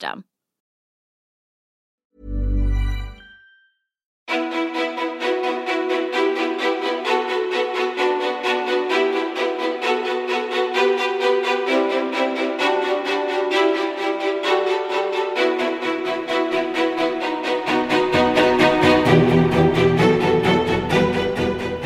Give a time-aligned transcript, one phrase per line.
[0.00, 0.24] system.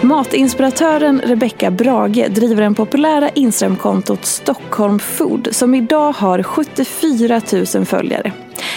[0.05, 7.41] Matinspiratören Rebecka Brage driver det populära Instagramkontot Stockholm Food som idag har 74
[7.75, 8.33] 000 följare.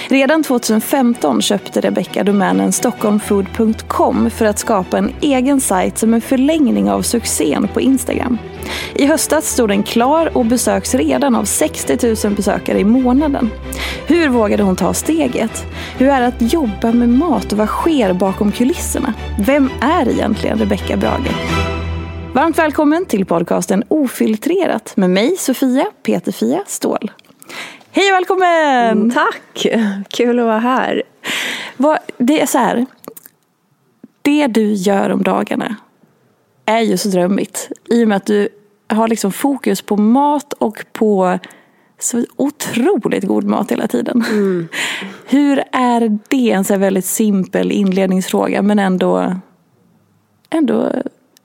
[0.09, 6.91] Redan 2015 köpte Rebecca domänen stockholmfood.com för att skapa en egen sajt som en förlängning
[6.91, 8.37] av succén på Instagram.
[8.95, 13.49] I höstas stod den klar och besöks redan av 60 000 besökare i månaden.
[14.07, 15.65] Hur vågade hon ta steget?
[15.97, 19.13] Hur är det att jobba med mat och vad sker bakom kulisserna?
[19.39, 21.31] Vem är egentligen Rebecca Brage?
[22.33, 27.11] Varmt välkommen till podcasten Ofiltrerat med mig Sofia Peterfia Ståhl.
[27.91, 28.97] Hej och välkommen!
[28.97, 29.67] Mm, tack!
[30.09, 31.03] Kul att vara här.
[31.77, 32.85] Vad, det är så här.
[34.21, 35.75] Det du gör om dagarna
[36.65, 37.71] är ju så drömmigt.
[37.85, 38.49] I och med att du
[38.87, 41.39] har liksom fokus på mat och på
[41.99, 44.23] så otroligt god mat hela tiden.
[44.29, 44.67] Mm.
[45.25, 46.51] Hur är det?
[46.51, 49.35] En så väldigt simpel inledningsfråga men ändå,
[50.49, 50.91] ändå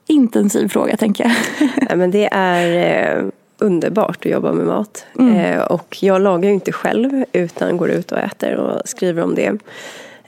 [0.06, 1.32] intensiv fråga tänker jag.
[1.90, 3.24] Ja, men det är eh,
[3.62, 5.06] underbart att jobba med mat.
[5.18, 5.36] Mm.
[5.36, 9.34] Eh, och jag lagar ju inte själv utan går ut och äter och skriver om
[9.34, 9.58] det.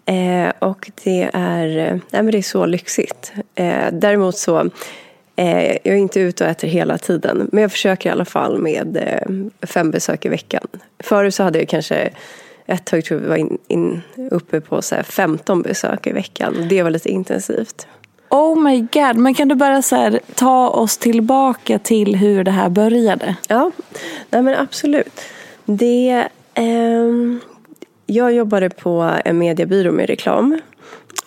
[0.06, 3.32] Eh, och det är, eh, nej, men det är så lyxigt.
[3.54, 4.70] Eh, däremot så
[5.36, 7.48] eh, jag är inte ute och äter hela tiden.
[7.52, 10.66] Men jag försöker i alla fall med eh, fem besök i veckan.
[10.98, 12.10] Förut så hade jag kanske
[12.66, 16.66] ett tag tror jag var in, in, uppe på så här 15 besök i veckan.
[16.68, 17.86] Det var lite intensivt.
[18.34, 22.50] Oh my god, men kan du bara så här, ta oss tillbaka till hur det
[22.50, 23.36] här började?
[23.48, 23.70] Ja,
[24.30, 25.20] nej men absolut.
[25.64, 27.40] Det, ehm,
[28.06, 30.60] jag jobbade på en mediebyrå med reklam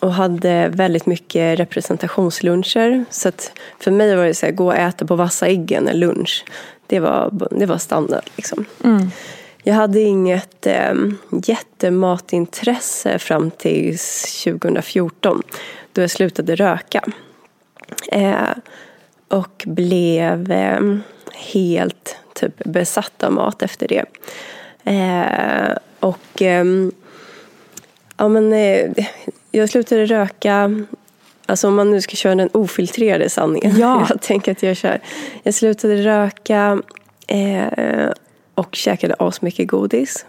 [0.00, 3.04] och hade väldigt mycket representationsluncher.
[3.10, 6.00] Så att för mig var det så här, gå och äta på Vassa äggen en
[6.00, 6.44] lunch.
[6.86, 8.64] Det var, det var standard liksom.
[9.62, 10.94] Jag hade inget eh,
[11.46, 13.98] jättematintresse fram till
[14.44, 15.42] 2014
[15.98, 17.04] då jag slutade röka.
[18.12, 18.48] Eh,
[19.28, 20.80] och blev eh,
[21.34, 24.04] helt typ besatt av mat efter det.
[24.84, 26.92] Eh, och ehm,
[28.16, 29.06] ja, men, eh,
[29.50, 30.84] jag slutade röka
[31.46, 33.76] Alltså om man nu ska köra den ofiltrerade sanningen.
[33.78, 34.06] Ja.
[34.10, 35.00] Jag tänker att jag kör.
[35.42, 36.82] Jag slutade röka
[37.26, 38.10] eh,
[38.54, 40.26] och käkade asmycket godis.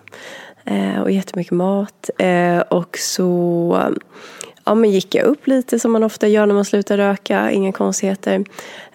[0.66, 2.10] Eh, och jättemycket mat.
[2.18, 3.96] Eh, och så
[4.70, 7.52] ja, men gick jag upp lite som man ofta gör när man slutar röka.
[7.52, 8.36] Inga konstigheter.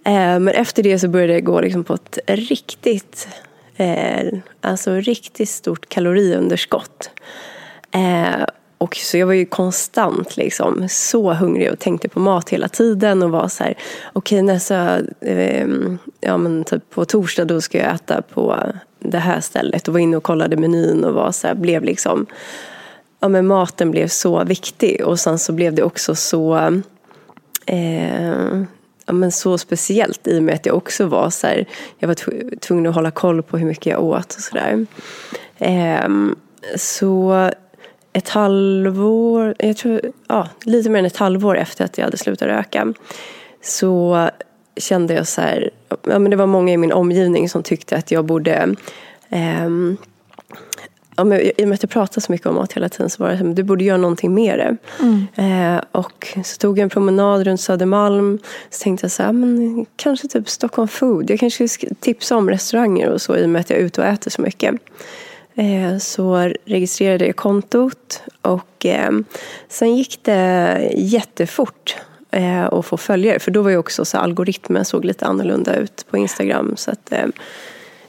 [0.05, 3.29] Eh, men efter det så började det gå liksom på ett riktigt,
[3.77, 7.11] eh, alltså riktigt stort kaloriunderskott.
[7.91, 8.45] Eh,
[8.79, 13.23] och så jag var ju konstant liksom, så hungrig och tänkte på mat hela tiden
[13.23, 13.75] och var så här,
[14.13, 15.67] okej okay, nästa, eh,
[16.21, 18.63] ja men typ på torsdag då ska jag äta på
[18.99, 22.27] det här stället och var inne och kollade menyn och var så här, blev liksom,
[23.25, 26.57] ja men maten blev så viktig och sen så blev det också så,
[27.67, 28.63] eh,
[29.07, 31.69] ja men så speciellt i och med att jag också var så här,
[31.99, 32.15] jag var
[32.57, 34.87] tvungen att hålla koll på hur mycket jag åt och sådär.
[35.59, 36.09] Eh,
[36.77, 37.51] så
[38.13, 42.49] ett halvår, jag tror, ja, lite mer än ett halvår efter att jag hade slutat
[42.49, 42.95] röka
[43.63, 44.29] så
[44.77, 48.11] kände jag så här, ja, men det var många i min omgivning som tyckte att
[48.11, 48.75] jag borde
[49.31, 49.69] eh,
[51.17, 53.23] ja, men, I och med att jag pratade så mycket om mat hela tiden så
[53.23, 54.77] var det att du borde göra någonting med det.
[55.01, 55.77] Mm.
[55.77, 58.39] Eh, och så tog jag en promenad runt Södermalm.
[58.71, 61.31] Så tänkte jag så här, men kanske typ Stockholm Food.
[61.31, 64.01] Jag kanske ska tipsa om restauranger och så i och med att jag är ute
[64.01, 64.75] och äter så mycket.
[65.55, 69.11] Eh, så registrerade jag kontot och eh,
[69.69, 71.97] sen gick det jättefort
[72.31, 73.39] eh, att få följare.
[73.39, 76.75] För då var ju också så algoritmen såg lite annorlunda ut på Instagram.
[76.77, 77.13] Så att,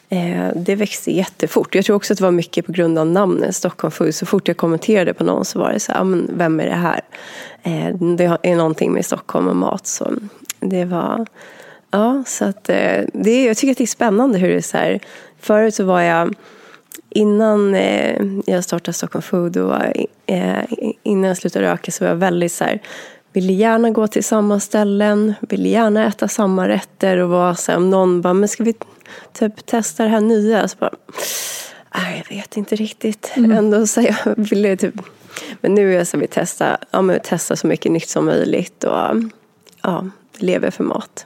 [0.09, 1.75] Eh, det växte jättefort.
[1.75, 4.15] Jag tror också att det var mycket på grund av namnet Stockholm Food.
[4.15, 6.65] Så fort jag kommenterade på någon så var det så här, ah, men vem är
[6.65, 7.01] det här?
[7.63, 9.87] Eh, det är någonting med Stockholm och mat.
[9.87, 10.13] Så
[10.59, 11.25] det var,
[11.91, 14.77] ja, så att eh, det, jag tycker att det är spännande hur det är så
[14.77, 14.99] här.
[15.39, 16.33] Förut så var jag
[17.09, 17.73] innan
[18.45, 19.75] jag startade Stockholm Food och
[21.03, 22.81] innan jag slutade röka så var jag väldigt så här,
[23.33, 27.77] ville gärna gå till samma ställen, ville gärna äta samma rätter och var så här,
[27.77, 28.73] om någon bara, men ska vi
[29.33, 30.67] typ testa det här nya?
[30.67, 30.93] Så bara,
[31.91, 33.31] jag vet inte riktigt.
[33.35, 33.51] Mm.
[33.51, 34.95] Ändå så jag ville typ,
[35.61, 38.83] men nu är jag så vi testar, ja, men testa så mycket nytt som möjligt
[38.83, 39.15] och
[39.81, 41.25] ja, lever för mat.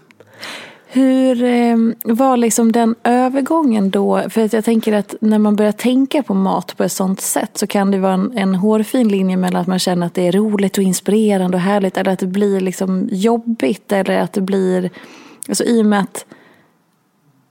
[0.92, 4.24] Hur eh, var liksom den övergången då?
[4.30, 7.58] För att jag tänker att när man börjar tänka på mat på ett sånt sätt
[7.58, 10.32] så kan det vara en, en hårfin linje mellan att man känner att det är
[10.32, 14.90] roligt och inspirerande och härligt eller att det blir liksom jobbigt eller att det blir,
[15.48, 16.26] alltså i och med att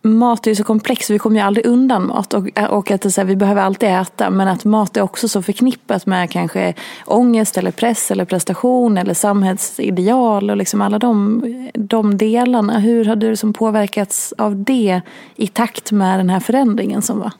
[0.02, 3.10] mat är ju så komplex, vi kommer ju aldrig undan mat och, och att det
[3.10, 6.74] så här, vi behöver alltid äta men att mat är också så förknippat med kanske
[7.06, 11.42] ångest eller press eller prestation eller samhällsideal och liksom alla de,
[11.74, 12.78] de delarna.
[12.78, 15.00] Hur har du liksom påverkats av det
[15.36, 17.32] i takt med den här förändringen som var?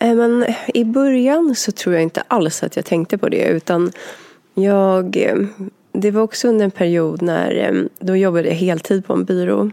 [0.00, 3.92] Eh, men, I början så tror jag inte alls att jag tänkte på det utan
[4.54, 5.36] jag eh,
[5.92, 9.70] det var också under en period när eh, då jobbade jag heltid på en byrå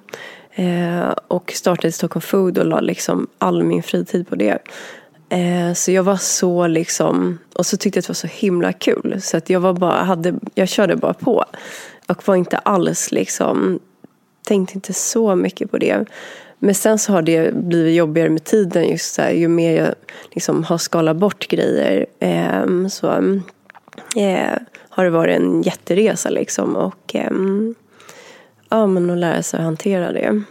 [0.55, 4.57] Eh, och startade Stockholm Food och la liksom all min fritid på det.
[5.29, 8.73] Eh, så jag var så liksom, och så tyckte jag att det var så himla
[8.73, 9.21] kul.
[9.21, 11.45] Så att jag var bara, hade, jag körde bara på.
[12.07, 13.79] Och var inte alls liksom,
[14.47, 16.05] tänkte inte så mycket på det.
[16.59, 19.93] Men sen så har det blivit jobbigare med tiden just så här, ju mer jag
[20.31, 22.05] liksom har skalat bort grejer.
[22.19, 23.07] Ehm, eh, så
[24.89, 26.75] har det varit en jätteresa liksom.
[26.75, 27.75] Och ehm,
[28.75, 30.41] Ja, men att lära sig att hantera det.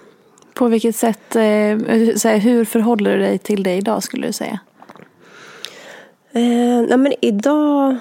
[0.55, 4.59] På vilket sätt, eh, hur förhåller du dig till det idag skulle du säga?
[6.33, 7.97] Eh, nej men idag,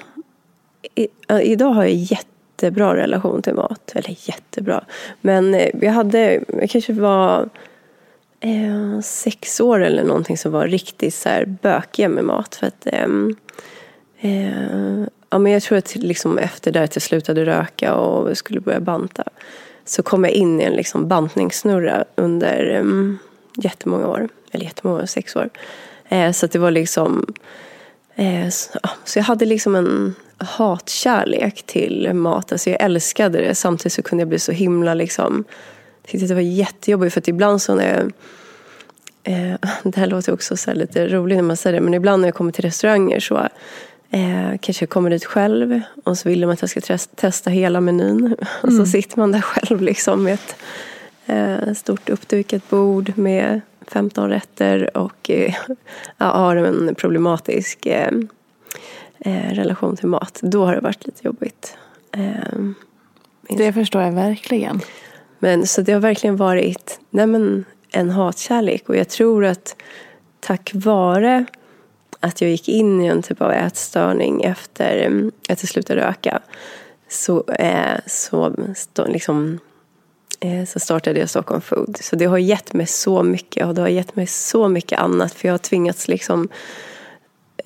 [0.95, 1.07] i,
[1.41, 3.91] idag har jag jättebra relation till mat.
[3.95, 4.83] Eller jättebra.
[5.21, 7.49] Men eh, jag hade, jag kanske var
[8.39, 12.55] eh, sex år eller någonting som var riktigt så här bökiga med mat.
[12.55, 13.35] För att, ehm,
[14.19, 18.59] eh, ja, men jag tror att liksom efter det att jag slutade röka och skulle
[18.59, 19.23] börja banta
[19.85, 23.17] så kom jag in i en liksom bantningssnurra under um,
[23.55, 24.29] jättemånga år.
[24.51, 25.49] Eller jättemånga år, sex år.
[26.09, 27.33] Eh, så det var liksom...
[28.15, 32.51] Eh, så, så, jag hade liksom en hatkärlek till mat.
[32.51, 33.55] Alltså jag älskade det.
[33.55, 35.43] Samtidigt så kunde jag bli så himla liksom...
[36.01, 38.11] Jag tyckte att det var jättejobbigt för att ibland så när jag...
[39.23, 41.81] Eh, det här låter också så lite roligt när man säger det.
[41.81, 43.47] Men ibland när jag kommer till restauranger så
[44.13, 48.35] Eh, kanske kommer dit själv och så vill de att jag ska testa hela menyn.
[48.61, 48.85] Och så mm.
[48.85, 50.55] sitter man där själv liksom med ett
[51.25, 55.53] eh, stort uppdukat bord med 15 rätter och eh,
[56.17, 58.11] har en problematisk eh,
[59.19, 60.39] eh, relation till mat.
[60.41, 61.77] Då har det varit lite jobbigt.
[62.11, 62.59] Eh,
[63.57, 64.81] det förstår jag verkligen.
[65.39, 69.75] Men så det har verkligen varit nej men, en hatkärlek och jag tror att
[70.39, 71.45] tack vare
[72.23, 76.41] att jag gick in i en typ av ätstörning efter mm, att jag slutade röka
[77.09, 78.55] så, eh, så,
[79.07, 79.59] liksom,
[80.39, 81.97] eh, så startade jag Stockholm Food.
[82.01, 85.33] Så det har gett mig så mycket och det har gett mig så mycket annat
[85.33, 86.49] för jag har tvingats liksom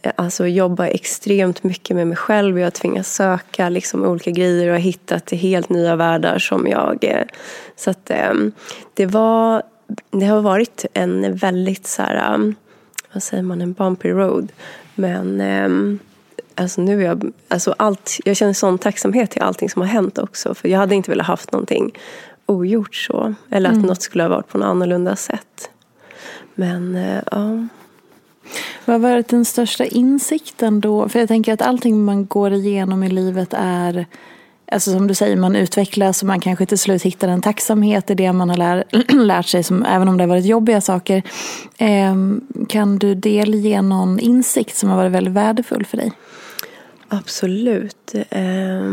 [0.01, 2.59] eh, alltså jobba extremt mycket med mig själv.
[2.59, 7.03] Jag har tvingats söka liksom olika grejer och har hittat helt nya världar som jag...
[7.03, 7.25] Eh,
[7.75, 8.33] så att eh,
[8.93, 9.63] det var...
[10.11, 12.55] Det har varit en väldigt så här mm,
[13.13, 14.51] vad säger man, en bumpy road.
[14.95, 15.99] Men eh,
[16.55, 20.17] alltså nu är jag, alltså allt, jag känner sån tacksamhet till allting som har hänt
[20.17, 20.53] också.
[20.53, 21.91] För jag hade inte velat haft någonting
[22.45, 23.33] ogjort så.
[23.49, 23.87] Eller att mm.
[23.87, 25.69] något skulle ha varit på något annorlunda sätt.
[26.55, 27.67] Men eh, ja.
[28.85, 31.09] Vad har varit den största insikten då?
[31.09, 34.05] För jag tänker att allting man går igenom i livet är
[34.71, 38.15] Alltså som du säger, man utvecklas och man kanske till slut hittar en tacksamhet i
[38.15, 38.83] det man har lär,
[39.25, 41.23] lärt sig, som, även om det har varit jobbiga saker.
[41.77, 42.15] Eh,
[42.69, 46.11] kan du delge någon insikt som har varit väldigt värdefull för dig?
[47.07, 48.15] Absolut.
[48.29, 48.91] Eh,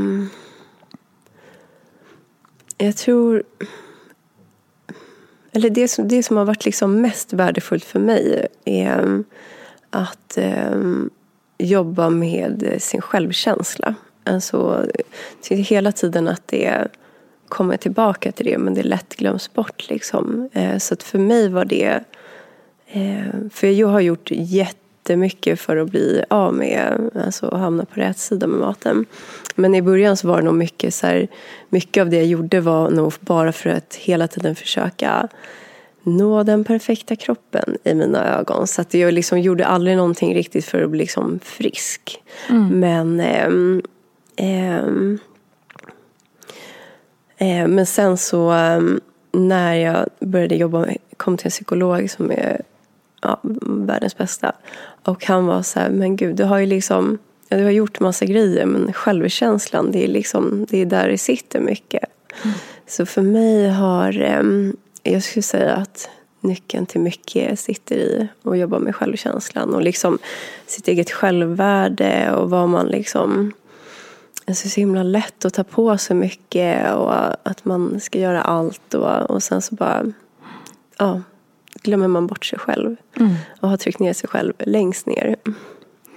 [2.78, 3.42] jag tror...
[5.52, 9.24] Eller det som, det som har varit liksom mest värdefullt för mig är
[9.90, 10.80] att eh,
[11.58, 13.94] jobba med sin självkänsla.
[14.24, 14.86] Alltså,
[15.48, 16.88] hela tiden att det
[17.48, 19.88] kommer tillbaka till det men det lätt glöms bort.
[19.88, 20.48] Liksom.
[20.52, 22.04] Eh, så att för mig var det...
[22.86, 28.18] Eh, för jag har gjort jättemycket för att bli av med, alltså hamna på rätt
[28.18, 29.06] sida med maten.
[29.54, 31.28] Men i början så var det nog mycket så här,
[31.68, 35.28] mycket av det jag gjorde var nog bara för att hela tiden försöka
[36.02, 38.66] nå den perfekta kroppen i mina ögon.
[38.66, 42.22] Så att jag liksom gjorde aldrig någonting riktigt för att bli liksom frisk.
[42.50, 42.80] Mm.
[42.80, 43.20] Men
[44.36, 44.82] eh, eh,
[47.36, 49.00] eh, Men sen så ehm,
[49.32, 50.86] när jag började jobba,
[51.16, 52.62] kom till en psykolog som är
[53.22, 54.52] ja, världens bästa.
[55.04, 58.24] Och han var så här, men gud du har ju liksom du har gjort massa
[58.24, 62.04] grejer men självkänslan det är, liksom, det är där det sitter mycket.
[62.44, 62.56] Mm.
[62.86, 66.08] Så för mig har ehm, jag skulle säga att
[66.40, 70.18] nyckeln till mycket sitter i att jobba med självkänslan och liksom
[70.66, 73.52] sitt eget självvärde och vad man liksom...
[74.46, 78.18] Alltså, det är så himla lätt att ta på sig mycket och att man ska
[78.18, 80.04] göra allt och, och sen så bara
[80.98, 81.22] ja,
[81.82, 83.34] glömmer man bort sig själv mm.
[83.60, 85.36] och har tryckt ner sig själv längst ner.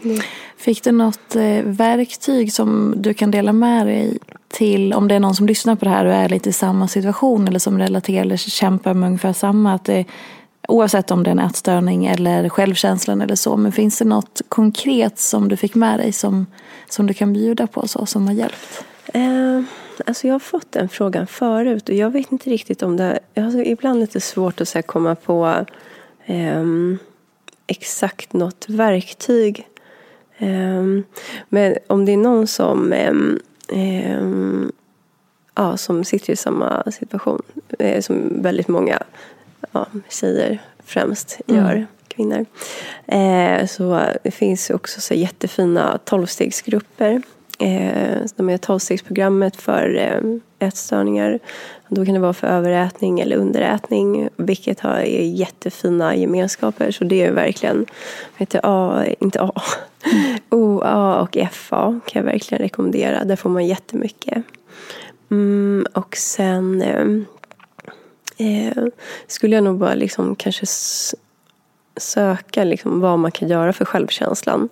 [0.04, 0.22] Mm.
[0.58, 4.18] Fick du något eh, verktyg som du kan dela med dig
[4.48, 6.88] till om det är någon som lyssnar på det här och är lite i samma
[6.88, 9.74] situation eller som relaterar eller kämpar med ungefär samma.
[9.74, 10.06] Att det,
[10.68, 13.58] oavsett om det är en ätstörning eller självkänslan eller så.
[13.58, 16.46] Men finns det något konkret som du fick med dig som,
[16.90, 18.86] som du kan bjuda på så, som har hjälpt?
[19.14, 19.62] Eh,
[20.06, 23.20] alltså jag har fått den frågan förut och jag vet inte riktigt om det.
[23.34, 25.66] Jag har ibland lite svårt att så komma på
[26.26, 26.64] eh,
[27.68, 29.68] exakt något verktyg.
[30.38, 30.84] Eh,
[31.50, 33.14] men om det är någon som eh,
[35.56, 37.42] ja, som sitter i samma situation
[37.80, 39.04] eh, som väldigt många
[39.72, 41.88] ja, tjejer främst gör, mm.
[42.08, 42.46] kvinnor.
[43.08, 47.22] Eh, så det finns också så jättefina tolvstegsgrupper.
[47.60, 51.40] Eh, de är tolvstegsprogrammet för eh, ätstörningar.
[51.90, 56.92] Då kan det vara för överätning eller underätning, vilket har jättefina gemenskaper.
[56.92, 57.86] Så det är verkligen,
[58.38, 59.62] heter A, inte A,
[60.14, 60.38] mm.
[60.50, 63.24] O, A och FA kan jag verkligen rekommendera.
[63.24, 64.44] Där får man jättemycket.
[65.32, 66.84] Mm, och sen
[68.38, 68.86] eh, eh,
[69.28, 70.66] skulle jag nog bara liksom kanske
[71.98, 74.70] söka liksom vad man kan göra för självkänslan.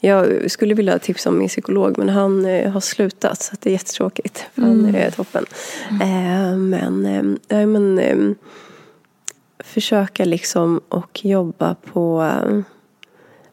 [0.00, 3.72] Jag skulle vilja tipsa om min psykolog men han eh, har slutat så det är
[3.72, 4.46] jättetråkigt.
[4.54, 4.84] Mm.
[4.84, 5.44] Han är toppen.
[5.90, 6.00] Mm.
[6.00, 8.36] Eh, men, eh, men eh,
[9.58, 12.60] försöka liksom och jobba på eh,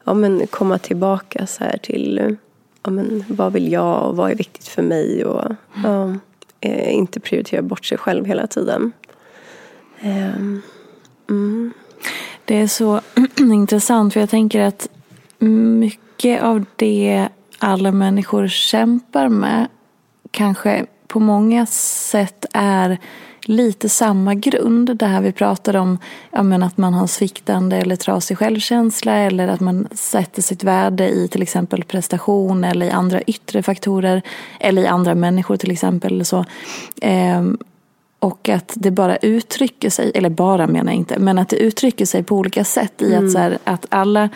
[0.03, 2.37] ja, men komma tillbaka så här till
[2.83, 5.57] ja, men vad vill jag och vad är viktigt för mig och mm.
[5.83, 6.15] ja,
[6.61, 8.91] eh, inte prioritera bort sig själv hela tiden.
[10.01, 10.61] Ehm,
[11.29, 11.73] mm.
[12.45, 13.01] Det är så
[13.39, 14.87] intressant för jag tänker att
[15.39, 17.27] mycket av det
[17.59, 19.67] alla människor kämpar med
[20.31, 22.97] kanske på många sätt är
[23.41, 24.97] lite samma grund.
[24.97, 25.97] Det här vi pratade om,
[26.31, 31.27] ja, att man har sviktande eller trasig självkänsla eller att man sätter sitt värde i
[31.27, 34.21] till exempel prestation eller i andra yttre faktorer
[34.59, 36.25] eller i andra människor till exempel.
[36.25, 36.45] Så.
[37.01, 37.57] Ehm,
[38.19, 42.05] och att det bara uttrycker sig, eller bara menar jag inte, men att det uttrycker
[42.05, 43.25] sig på olika sätt i mm.
[43.25, 44.29] att, så här, att alla,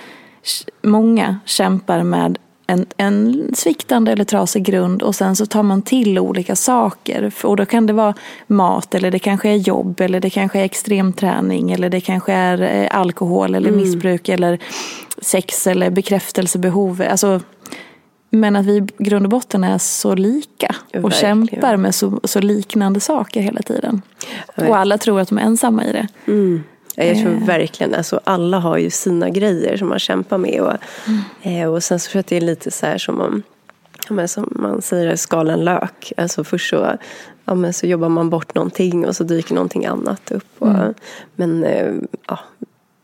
[0.82, 2.38] många kämpar med
[2.72, 7.34] en, en sviktande eller trasig grund och sen så tar man till olika saker.
[7.44, 8.14] Och då kan det vara
[8.48, 12.62] mat eller det kanske är jobb eller det kanske är extremträning eller det kanske är
[12.62, 13.82] eh, alkohol eller mm.
[13.82, 14.60] missbruk eller
[15.22, 17.04] sex eller bekräftelsebehov.
[17.10, 17.40] Alltså,
[18.30, 21.48] men att vi i grund och botten är så lika och Verkligen.
[21.48, 24.02] kämpar med så, så, liknande saker hela tiden.
[24.56, 26.08] Och alla tror att de är ensamma i det.
[26.28, 26.64] Mm.
[26.96, 27.46] Jag tror eh.
[27.46, 30.62] verkligen, alltså alla har ju sina grejer som man kämpar med.
[30.62, 30.74] Och,
[31.44, 31.70] mm.
[31.70, 33.44] och sen så tror jag att det är lite så här som om
[34.10, 36.14] men som man säger, skalen lök.
[36.18, 36.98] Alltså först så,
[37.46, 40.56] ja, men så jobbar man bort någonting och så dyker någonting annat upp.
[40.60, 40.94] Och, mm.
[41.36, 41.94] Men eh,
[42.28, 42.40] ja,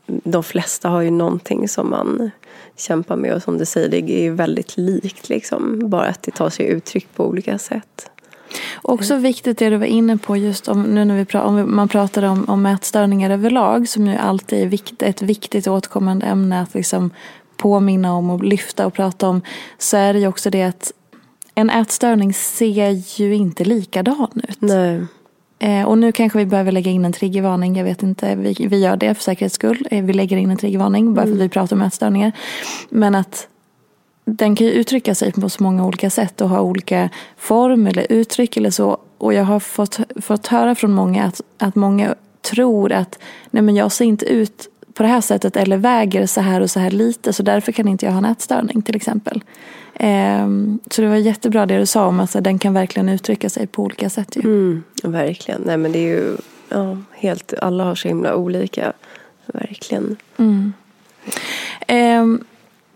[0.06, 2.32] de flesta har ju någonting som man
[2.78, 5.90] kämpar med och som du säger, det är ju väldigt likt liksom.
[5.90, 8.10] Bara att det tar sig uttryck på olika sätt.
[8.82, 11.88] Också viktigt det du var inne på just om, nu när vi pra, om man
[11.88, 16.74] pratar om, om mätstörningar överlag som ju alltid är vikt, ett viktigt återkommande ämne att
[16.74, 17.12] liksom
[17.58, 19.42] påminna om och lyfta och prata om
[19.78, 20.92] så är det ju också det att
[21.56, 24.62] en ätstörning ser ju inte likadan ut.
[24.62, 25.06] Nej.
[25.60, 27.76] Eh, och nu kanske vi behöver lägga in en triggervarning.
[27.76, 29.88] Jag vet inte, vi, vi gör det för säkerhets skull.
[29.92, 32.32] Eh, vi lägger in en triggervarning bara för att vi pratar om ätstörningar.
[32.90, 33.48] Men att
[34.26, 38.08] den kan ju uttrycka sig på så många olika sätt och ha olika form eller
[38.10, 38.98] uttryck eller så.
[39.18, 43.20] Och jag har fått, fått höra från många att, att många tror att
[43.52, 46.70] nej men jag ser inte ut på det här sättet eller väger så här och
[46.70, 49.44] så här lite så därför kan inte jag ha en ätstörning till exempel.
[49.94, 53.68] Ehm, så det var jättebra det du sa om att den kan verkligen uttrycka sig
[53.68, 54.36] på olika sätt.
[54.36, 54.42] Ju.
[54.42, 55.62] Mm, verkligen.
[55.66, 56.38] Nej men det är ju
[56.70, 58.94] ja, helt, alla har så himla olika.
[59.46, 60.16] Verkligen.
[60.38, 60.74] Mm.
[61.88, 62.44] Ehm,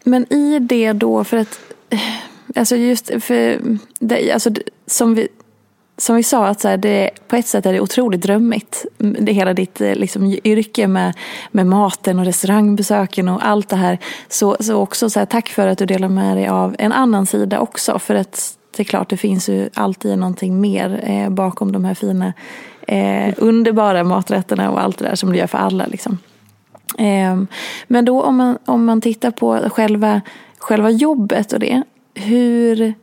[0.04, 1.60] men i det då, för att
[2.56, 3.62] Alltså just för,
[4.00, 4.50] det, alltså,
[4.86, 5.28] som, vi,
[6.02, 8.86] som vi sa, att så här, det, på ett sätt är det otroligt drömmigt.
[8.98, 11.14] Det hela ditt eh, liksom, yrke med,
[11.52, 13.98] med maten och restaurangbesöken och allt det här.
[14.28, 17.26] Så, så också så här, tack för att du delar med dig av en annan
[17.26, 18.00] sida också.
[18.00, 21.94] För att det är klart, det finns ju alltid någonting mer eh, bakom de här
[21.94, 22.34] fina,
[22.88, 25.86] eh, underbara maträtterna och allt det där som du gör för alla.
[25.86, 26.18] Liksom.
[26.98, 27.42] Eh,
[27.88, 30.22] men då om man, om man tittar på själva,
[30.58, 31.84] själva jobbet och det.
[32.16, 32.94] Hur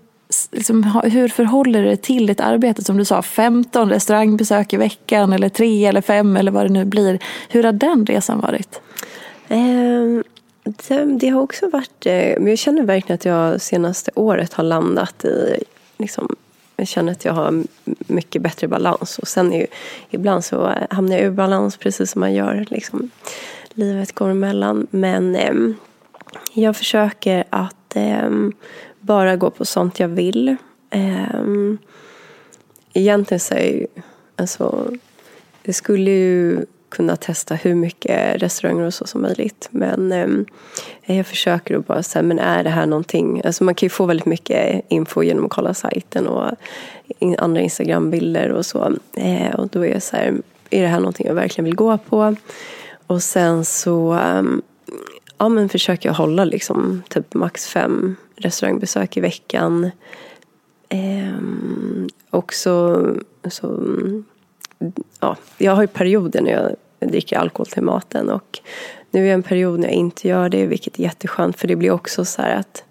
[0.51, 2.85] liksom, hur förhåller du dig till ditt arbete?
[2.85, 6.85] Som du sa, 15 restaurangbesök i veckan eller tre eller fem eller vad det nu
[6.85, 7.19] blir.
[7.49, 8.81] Hur har den resan varit?
[9.49, 10.23] Eh,
[10.89, 14.65] det, det, har också varit, eh, men jag känner verkligen att jag senaste året har
[14.65, 15.63] landat i
[15.99, 16.37] liksom,
[16.77, 17.65] jag känner att jag har
[17.99, 19.19] mycket bättre balans.
[19.19, 19.67] Och sen är ju,
[20.11, 22.67] ibland så hamnar jag ur balans precis som man gör.
[22.71, 23.11] Liksom,
[23.75, 24.87] livet går emellan.
[24.91, 25.55] Men eh,
[26.53, 28.31] jag försöker att eh,
[29.09, 30.57] bara gå på sånt jag vill.
[31.35, 31.79] Um,
[32.93, 33.87] egentligen så är
[34.37, 34.91] alltså,
[35.63, 39.69] det skulle ju kunna testa hur mycket restauranger och så som möjligt.
[39.71, 43.43] Men eh, jag försöker att bara säga, men är det här någonting?
[43.45, 46.51] Alltså man kan ju få väldigt mycket info genom att kolla sajten och
[47.39, 48.97] andra instagram-bilder och så.
[49.17, 50.35] Eh, och då är jag så här,
[50.71, 52.37] är det här någonting jag verkligen vill gå på?
[53.07, 54.63] Och sen så um,
[55.39, 59.91] ja, men försöker jag hålla liksom, typ max fem restaurangbesök i veckan.
[60.89, 61.39] Eh,
[62.31, 63.07] och så,
[63.51, 63.81] så,
[65.21, 66.77] ja, jag har ju perioder när jag
[67.11, 68.61] dricker alkohol till maten och
[69.11, 71.77] nu är jag en period när jag inte gör det vilket är jätteskönt för det
[71.77, 72.85] blir också så här att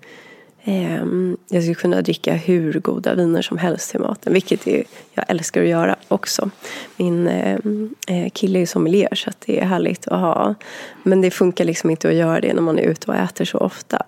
[0.69, 4.67] Ehm, jag skulle kunna dricka hur goda viner som helst till maten, vilket
[5.13, 6.49] jag älskar att göra också.
[6.97, 10.55] Min ehm, eh, kille är sommelier så det är härligt att ha.
[11.03, 13.57] Men det funkar liksom inte att göra det när man är ute och äter så
[13.57, 14.03] ofta.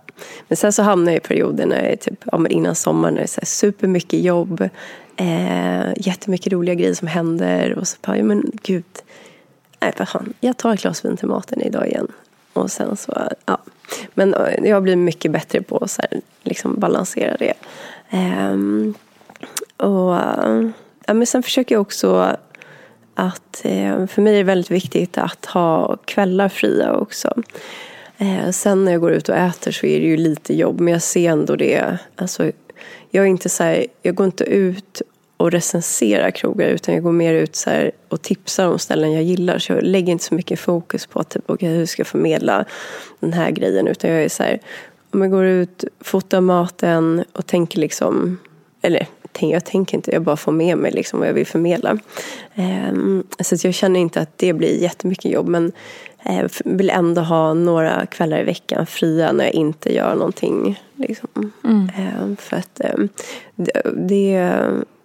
[0.48, 3.22] Men sen så hamnar jag i perioder när jag är typ, ja, innan sommaren när
[3.22, 4.70] det är supermycket jobb,
[5.16, 8.86] eh, jättemycket roliga grejer som händer och så bara, ja men gud,
[9.80, 12.08] nej för fan, jag tar ett glas vin till maten idag igen.
[12.54, 13.58] Och sen så, ja.
[14.14, 15.92] Men eh, jag blir mycket bättre på att
[16.44, 17.54] liksom balansera det.
[18.12, 18.94] Um,
[19.78, 20.16] och
[21.06, 22.38] ja, men sen försöker jag också
[23.16, 27.34] att, ehm, för mig är det väldigt viktigt att ha kvällar fria också.
[28.18, 30.94] Ehm, sen när jag går ut och äter så är det ju lite jobb, men
[30.94, 31.98] jag ser ändå det.
[32.16, 32.52] Alltså,
[33.10, 35.02] jag, är inte så här, jag går inte ut
[35.38, 39.24] och recenserar krogar utan jag går mer ut så här och tipsar om ställen jag
[39.24, 39.60] gillar.
[39.60, 42.66] Så jag lägger inte så mycket fokus på typ, okay, hur ska jag förmedla
[43.20, 43.88] den här grejen.
[43.88, 44.60] Utan jag är så här,
[45.12, 48.38] om jag går ut, fotar maten och tänker liksom,
[48.82, 49.08] eller
[49.40, 51.98] jag tänker inte, jag bara får med mig liksom vad jag vill förmedla.
[52.56, 55.72] Um, så jag känner inte att det blir jättemycket jobb men
[56.30, 60.82] uh, vill ändå ha några kvällar i veckan fria när jag inte gör någonting.
[60.96, 61.52] Liksom.
[61.64, 61.90] Mm.
[62.22, 63.10] Um, för att um,
[63.96, 64.56] det,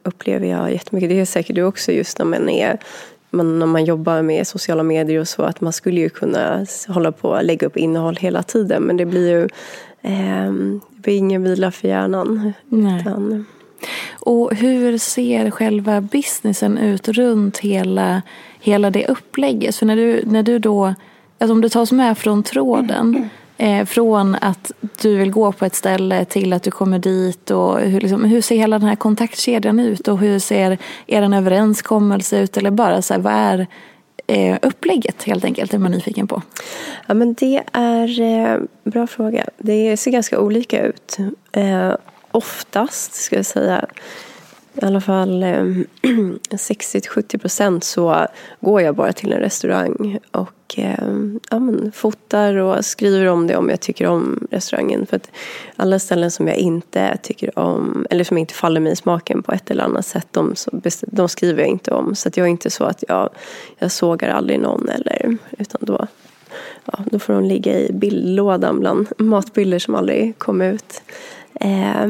[0.02, 1.10] upplever jag jättemycket.
[1.10, 2.78] Det är säkert du också just när man är
[3.30, 7.28] när man jobbar med sociala medier och så att man skulle ju kunna hålla på
[7.28, 9.48] och lägga upp innehåll hela tiden men det blir ju
[10.04, 10.52] eh,
[10.90, 12.52] det blir ingen vila för hjärnan.
[12.70, 13.46] Utan...
[14.12, 18.22] Och hur ser själva businessen ut runt hela,
[18.60, 19.76] hela det upplägget?
[19.76, 20.94] För när du, när du då,
[21.38, 25.74] alltså om du tas med från tråden Eh, från att du vill gå på ett
[25.74, 29.80] ställe till att du kommer dit och hur, liksom, hur ser hela den här kontaktkedjan
[29.80, 33.66] ut och hur ser er överenskommelse ut eller bara så här, vad är
[34.26, 36.42] eh, upplägget helt enkelt, det är man nyfiken på?
[37.06, 39.44] Ja men det är eh, bra fråga.
[39.58, 41.16] Det ser ganska olika ut.
[41.52, 41.94] Eh,
[42.30, 43.86] oftast ska jag säga
[44.74, 45.48] i alla fall eh,
[46.50, 48.26] 60-70 procent så
[48.60, 51.08] går jag bara till en restaurang och eh,
[51.50, 55.06] ja, men, fotar och skriver om det om jag tycker om restaurangen.
[55.06, 55.30] För att
[55.76, 59.52] alla ställen som jag inte tycker om, eller som inte faller mig i smaken på
[59.52, 60.54] ett eller annat sätt, de,
[61.00, 62.14] de skriver jag inte om.
[62.14, 63.28] Så att jag är inte så att jag,
[63.78, 66.06] jag sågar aldrig någon, eller, utan då,
[66.84, 71.02] ja, då får de ligga i bildlådan bland matbilder som aldrig kom ut.
[71.60, 72.06] Eh,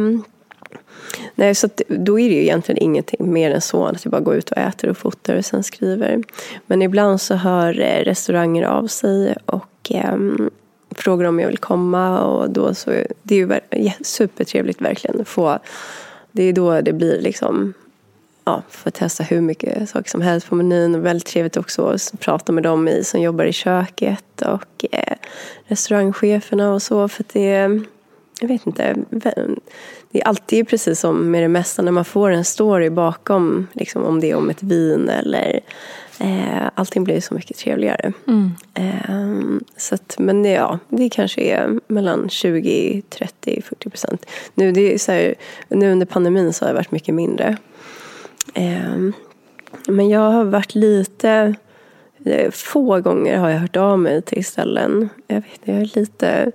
[1.35, 4.21] Nej, så att, då är det ju egentligen ingenting mer än så att jag bara
[4.21, 6.23] går ut och äter och fotar och sen skriver.
[6.67, 10.17] Men ibland så hör eh, restauranger av sig och eh,
[10.91, 12.91] frågar om jag vill komma och då så,
[13.23, 15.59] det är ju supertrevligt verkligen få,
[16.33, 17.75] det är då det blir liksom
[18.45, 20.95] ja, få testa hur mycket saker som helst på menyn.
[20.95, 25.17] Och väldigt trevligt också att prata med dem i, som jobbar i köket och eh,
[25.67, 27.09] restaurangcheferna och så.
[27.09, 27.81] För det,
[28.41, 28.97] jag vet inte,
[30.15, 34.05] det är alltid precis som med det mesta när man får en story bakom, liksom,
[34.05, 35.61] om det är om ett vin eller
[36.21, 38.13] eh, allting blir så mycket trevligare.
[38.27, 38.51] Mm.
[38.75, 44.27] Eh, så att, men det, ja, det kanske är mellan 20, 30, 40 procent.
[44.55, 45.35] Nu, det är så här,
[45.69, 47.57] nu under pandemin så har det varit mycket mindre.
[48.55, 48.99] Eh,
[49.89, 51.55] men jag har varit lite,
[52.25, 55.09] eh, få gånger har jag hört av mig till ställen.
[55.27, 56.53] Jag vet, jag är lite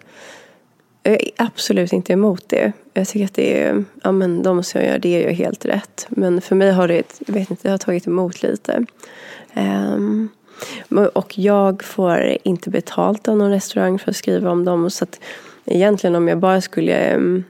[1.04, 2.72] jag är absolut inte emot det.
[2.94, 6.08] Jag tycker att det är, ja men de som gör det gör helt rätt.
[6.10, 8.86] Men för mig har det, jag vet inte, det har tagit emot lite.
[9.56, 10.30] Um,
[11.14, 14.90] och jag får inte betalt av någon restaurang för att skriva om dem.
[14.90, 15.20] Så att
[15.66, 17.44] egentligen om jag bara skulle, ehm,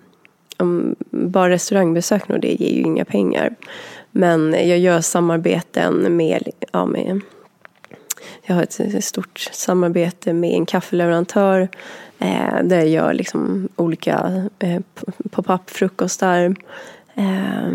[0.57, 3.55] om bara restaurangbesök och det ger ju inga pengar.
[4.11, 7.21] Men jag gör samarbeten med, ja, med
[8.49, 11.69] jag har ett stort samarbete med en kaffeleverantör
[12.19, 14.81] Eh, där jag gör liksom olika eh,
[15.29, 16.55] pop-up frukostar.
[17.15, 17.71] Eh,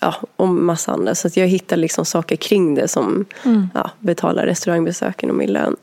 [0.00, 1.14] ja, och massa andra.
[1.14, 3.68] Så att jag hittar liksom saker kring det som mm.
[3.74, 5.76] ja, betalar restaurangbesöken och min lön.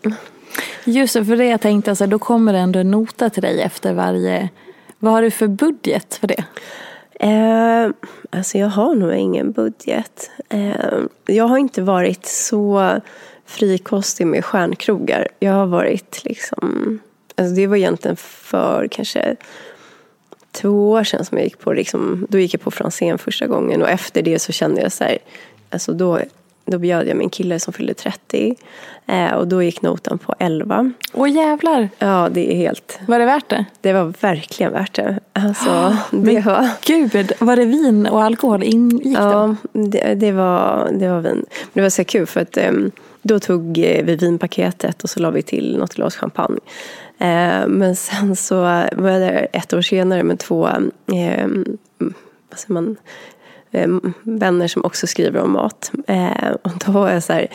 [0.83, 3.61] Just det, för det jag tänkte, alltså, då kommer det ändå en nota till dig
[3.61, 4.49] efter varje...
[4.99, 6.43] Vad har du för budget för det?
[7.19, 7.91] Eh,
[8.29, 10.31] alltså jag har nog ingen budget.
[10.49, 12.91] Eh, jag har inte varit så
[13.49, 15.27] frikostig med stjärnkrogar.
[15.39, 16.99] Jag har varit liksom
[17.39, 19.35] Alltså det var egentligen för kanske
[20.51, 23.81] två år sedan som jag gick på, liksom, då gick jag på Franzén första gången
[23.81, 25.17] och efter det så kände jag så här,
[25.69, 26.19] alltså då,
[26.65, 28.55] då bjöd jag min kille som fyllde 30
[29.07, 30.91] eh, och då gick notan på 11.
[31.13, 31.89] Åh jävlar!
[31.99, 32.99] Ja, det är helt...
[33.07, 33.65] Var det värt det?
[33.81, 35.19] Det var verkligen värt det.
[35.33, 36.69] Alltså, oh, det var...
[36.85, 41.45] gud, var det vin och alkohol ingick Ja, det, det, var, det var vin.
[41.47, 45.19] Men det var så kul för att um, då tog eh, vi vinpaketet och så
[45.19, 46.59] la vi till något glas champagne.
[47.17, 48.61] Eh, men sen så
[48.95, 51.77] var jag där ett år senare med två ehm,
[52.49, 52.95] vad säger man,
[53.71, 55.91] ehm, vänner som också skriver om mat.
[56.07, 57.47] Eh, och då var jag så här,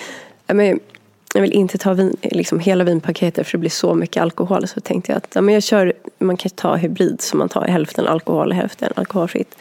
[1.35, 4.67] jag vill inte ta vin, liksom hela vinpaketet för det blir så mycket alkohol.
[4.67, 7.63] Så tänkte jag att ja, men jag kör, man kan ta hybrid så man tar
[7.63, 9.57] hälften alkohol och hälften alkoholfritt.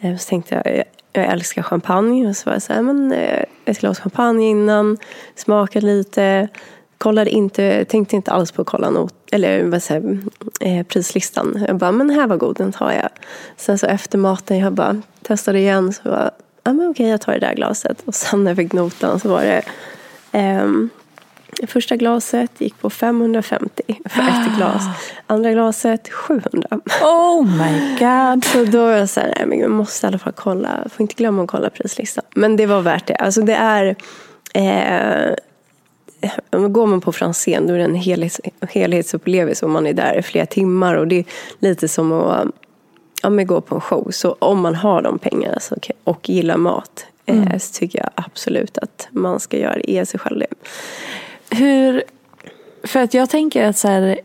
[0.00, 2.28] Så tänkte jag, jag älskar champagne.
[2.28, 4.98] Och så var jag så här, men eh, ett glas champagne innan,
[5.34, 6.48] smakade lite
[6.98, 10.18] kollade inte, tänkte inte alls på att kolla not, eller vad säger,
[10.60, 11.64] eh, prislistan.
[11.68, 13.08] Jag bara, men här var god, den tar jag.
[13.56, 15.92] Sen så efter maten, jag bara testade igen.
[15.92, 16.30] Så bara,
[16.64, 18.02] ja men okej, jag tar det där glaset.
[18.04, 19.62] Och sen när jag fick notan så var det
[20.32, 20.68] eh,
[21.66, 23.73] Första glaset gick på 550
[24.04, 24.82] för ett glas.
[25.26, 26.68] Andra glaset 700.
[27.02, 28.44] Oh my god.
[28.44, 30.68] Så då var jag så här, nej men jag måste i alla fall kolla.
[30.90, 32.24] Får inte glömma att kolla prislistan.
[32.34, 33.14] Men det var värt det.
[33.14, 33.96] Alltså det är
[34.54, 35.34] eh,
[36.68, 40.22] går man på Franzén då är det en helhets, helhetsupplevelse om man är där i
[40.22, 40.94] flera timmar.
[40.94, 41.24] Och det är
[41.58, 42.48] lite som att
[43.22, 44.10] ja, men gå på en show.
[44.10, 47.48] Så om man har de pengarna så, och gillar mat mm.
[47.48, 50.46] eh, så tycker jag absolut att man ska göra det, ge sig själv det.
[51.56, 52.02] Hur,
[52.84, 54.20] för att jag tänker att så här,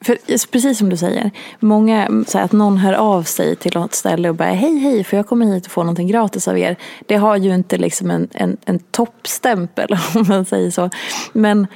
[0.00, 0.18] för
[0.50, 4.34] precis som du säger, många, så att någon hör av sig till något ställe och
[4.34, 6.76] bara hej hej, får jag komma hit och få någonting gratis av er?
[7.06, 10.90] Det har ju inte liksom en, en, en toppstämpel om man säger så.
[11.32, 11.66] Men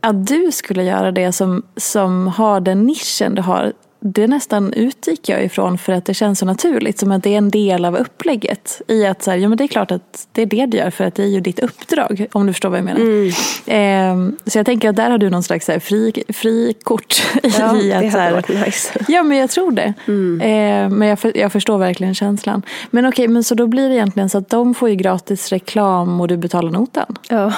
[0.00, 3.72] att du skulle göra det som, som har den nischen du har,
[4.06, 6.98] det nästan utgick jag ifrån för att det känns så naturligt.
[6.98, 8.82] Som att det är en del av upplägget.
[8.88, 10.90] I att så här, ja, men det är klart att det är det du gör
[10.90, 12.26] för att det är ju ditt uppdrag.
[12.32, 13.00] Om du förstår vad jag menar.
[13.00, 13.28] Mm.
[13.66, 17.22] Eh, så jag tänker att där har du någon slags så här, fri, fri kort.
[17.58, 19.04] Ja, i att, det hade varit nice.
[19.08, 19.94] Ja men jag tror det.
[20.06, 20.40] Mm.
[20.40, 22.62] Eh, men jag, jag förstår verkligen känslan.
[22.90, 26.20] Men okej, men så då blir det egentligen så att de får ju gratis reklam
[26.20, 27.16] och du betalar notan.
[27.28, 27.52] Ja.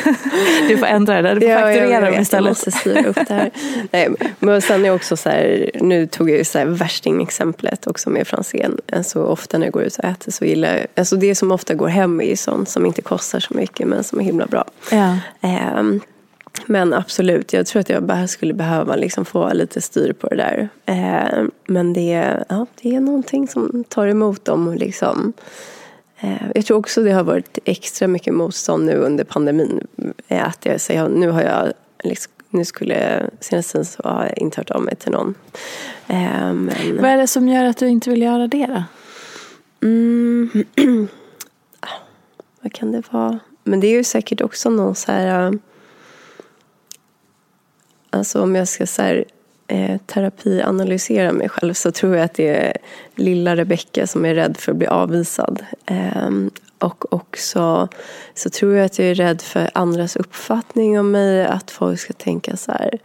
[0.68, 1.34] du får ändra det där.
[1.34, 2.44] Du får ja, fakturera dem istället.
[2.44, 3.50] Jag måste styra upp det här.
[3.90, 8.10] Nej, men sen är också så här nu tog jag ju så här värstingexemplet också
[8.10, 8.78] med Franzén.
[8.92, 11.74] Alltså ofta när jag går ut och äter så gillar jag, alltså det som ofta
[11.74, 14.64] går hem är ju sånt som inte kostar så mycket men som är himla bra.
[14.90, 15.18] Ja.
[15.40, 16.00] Ehm,
[16.66, 20.36] men absolut, jag tror att jag bara skulle behöva liksom få lite styr på det
[20.36, 20.68] där.
[20.86, 24.74] Ehm, men det, ja, det är någonting som tar emot dem.
[24.74, 25.32] Liksom.
[26.20, 29.86] Ehm, jag tror också det har varit extra mycket motstånd nu under pandemin.
[30.28, 31.72] Att jag säger, nu har jag
[32.04, 35.34] liksom, nu skulle senast sen så har jag inte hört av mig till någon.
[36.06, 38.82] Ehm, men, Vad är det som gör att du inte vill göra det då?
[39.86, 40.64] mm,
[42.60, 43.38] vad kan det vara?
[43.64, 45.46] Men det är ju säkert också någon så här...
[45.46, 45.52] äh,
[48.10, 49.24] Alltså om jag ska så här,
[49.68, 52.76] eh, terapianalysera mig själv så tror jag att det är
[53.14, 55.64] lilla Rebecka som är rädd för att bli avvisad.
[55.86, 57.88] Ehm, och också
[58.34, 61.46] så tror jag att jag är rädd för andras uppfattning om mig.
[61.46, 62.98] Att folk ska tänka så här.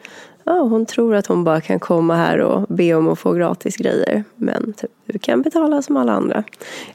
[0.43, 3.75] Ja, hon tror att hon bara kan komma här och be om att få gratis
[3.75, 4.23] grejer.
[4.35, 6.43] Men typ, du kan betala som alla andra.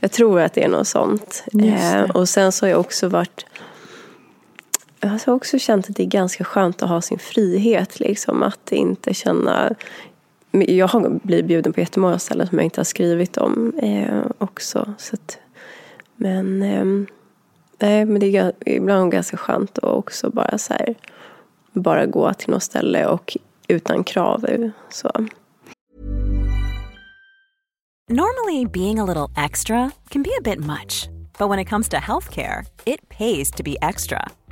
[0.00, 1.44] Jag tror att det är något sånt.
[1.62, 3.46] Eh, och sen så har jag också varit
[5.05, 8.01] jag har också känt att det är ganska skönt att ha sin frihet.
[8.01, 9.75] Liksom, att inte känna...
[10.51, 14.95] Jag har blivit bjuden på jättemånga ställen som jag inte har skrivit om eh, också.
[14.99, 15.38] Så att,
[16.17, 16.85] men, eh,
[17.79, 20.95] nej, men det är ibland ganska skönt att också bara, så här,
[21.73, 23.37] bara gå till något ställe och
[23.69, 24.71] utan krav.
[24.88, 25.11] Så.
[28.11, 31.97] Normally, being a little extra can be a bit much, but when it comes to
[31.97, 34.29] healthcare, it pays to be extra.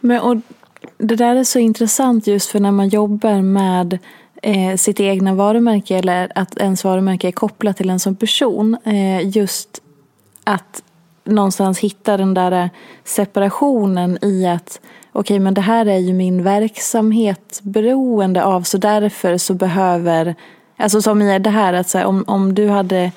[0.00, 0.36] Men, och
[0.98, 3.98] det där är så intressant just för när man jobbar med
[4.42, 8.76] eh, sitt egna varumärke eller att ens varumärke är kopplat till en som person.
[8.84, 9.82] Eh, just
[10.44, 10.82] att
[11.24, 12.68] någonstans hitta den där eh,
[13.04, 14.80] separationen i att
[15.12, 20.34] okej men det här är ju min verksamhet beroende av så därför så behöver,
[20.76, 23.12] alltså som i det här att så här, om, om du hade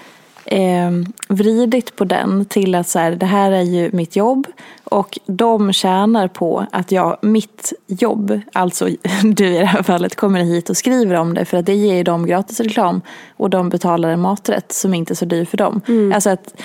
[0.45, 0.91] eh,
[1.27, 4.47] vridit på den till att så här, det här är ju mitt jobb
[4.83, 8.87] och de tjänar på att jag, mitt jobb, alltså
[9.23, 11.95] du i det här fallet, kommer hit och skriver om det för att det ger
[11.95, 13.01] ju dem gratis reklam
[13.37, 15.81] och de betalar en maträtt som inte är så dyr för dem.
[16.13, 16.61] Alltså att,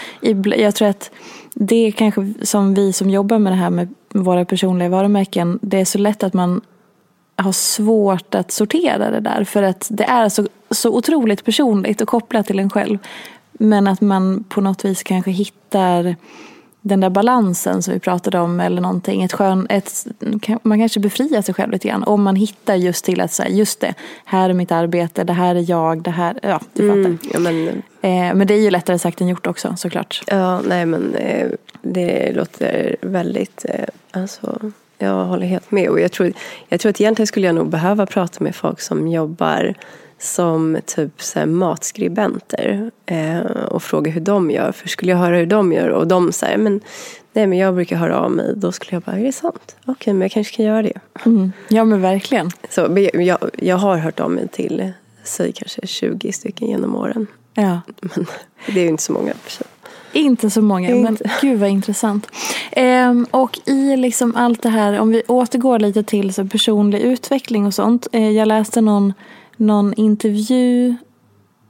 [0.56, 1.10] jag tror att
[1.54, 5.80] det är kanske som vi som jobbar med det här med våra personliga varumärken, det
[5.80, 6.60] är så lätt att man
[7.36, 12.08] har svårt att sortera det där för att det är så, så otroligt personligt och
[12.08, 12.98] kopplat till en själv.
[13.58, 16.16] Men att man på något vis kanske hittar
[16.84, 19.22] den där balansen som vi pratade om eller någonting.
[19.22, 20.06] Ett skön, ett,
[20.62, 23.80] man kanske befriar sig själv lite grann om man hittar just till att säga just
[23.80, 26.98] det, här är mitt arbete, det här är jag, det här, ja du fattar.
[26.98, 27.68] Mm, ja, men,
[28.00, 30.22] eh, men det är ju lättare sagt än gjort också såklart.
[30.26, 31.48] Ja, nej men eh,
[31.82, 34.58] det låter väldigt, eh, alltså
[34.98, 35.88] jag håller helt med.
[35.88, 36.32] Och jag tror,
[36.68, 39.74] jag tror att egentligen skulle jag nog behöva prata med folk som jobbar
[40.24, 44.72] som typ så här, matskribenter eh, och fråga hur de gör.
[44.72, 46.80] För skulle jag höra hur de gör och de säger men
[47.32, 48.52] nej men jag brukar höra av mig.
[48.56, 49.76] Då skulle jag bara, är det sant?
[49.80, 51.00] Okej okay, men jag kanske kan göra det.
[51.26, 51.52] Mm.
[51.68, 52.50] Ja men verkligen.
[52.70, 54.92] Så jag, jag har hört av mig till,
[55.24, 57.26] säg kanske 20 stycken genom åren.
[57.54, 57.80] Ja.
[58.00, 58.26] Men
[58.66, 59.34] det är ju inte så många.
[59.34, 59.66] För
[60.12, 61.24] inte så många, inte.
[61.24, 62.26] men gud vad intressant.
[62.72, 67.66] Ehm, och i liksom allt det här, om vi återgår lite till så personlig utveckling
[67.66, 68.06] och sånt.
[68.12, 69.12] Eh, jag läste någon
[69.56, 70.96] någon intervju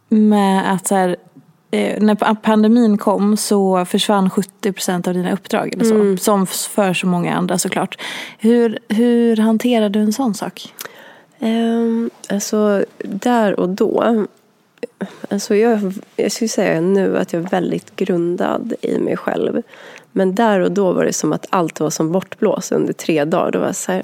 [0.09, 1.17] med att så här,
[1.71, 5.75] eh, när pandemin kom så försvann 70 procent av dina uppdrag.
[5.75, 6.19] Eller så, mm.
[6.19, 7.99] Som för så många andra såklart.
[8.39, 10.75] Hur, hur hanterar du en sån sak?
[11.39, 14.25] Um, alltså där och då.
[15.31, 19.63] Alltså jag, jag skulle säga nu att jag är väldigt grundad i mig själv.
[20.13, 23.51] Men där och då var det som att allt var som bortblåst under tre dagar.
[23.51, 24.03] Då var så här,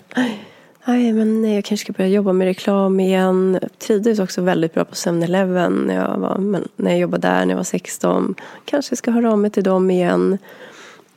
[0.85, 3.59] Nej, men jag kanske ska börja jobba med reklam igen.
[3.63, 6.39] Jag trivdes också väldigt bra på 7-Eleven när jag, var,
[6.77, 8.35] när jag jobbade där när jag var 16.
[8.65, 10.39] Kanske ska höra av mig till dem igen.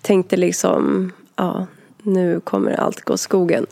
[0.02, 1.68] Tänkte liksom, ja,
[2.02, 3.66] nu kommer allt gå skogen.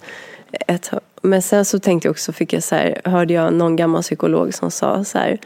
[0.67, 4.01] Ett, men sen så tänkte jag också, fick jag så här, hörde jag någon gammal
[4.01, 5.39] psykolog som sa så här,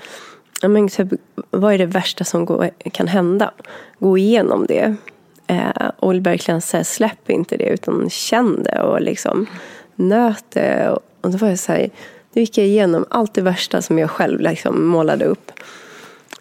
[0.62, 1.08] men typ,
[1.52, 3.52] vad är det värsta som går, kan hända?
[4.00, 4.96] Gå igenom det.
[5.48, 9.48] Eh, och verkligen så här, släpp inte det utan känn det och liksom
[9.96, 10.98] nöt det.
[11.22, 11.90] Och då var jag så här,
[12.34, 15.52] nu gick jag igenom allt det värsta som jag själv liksom målade upp.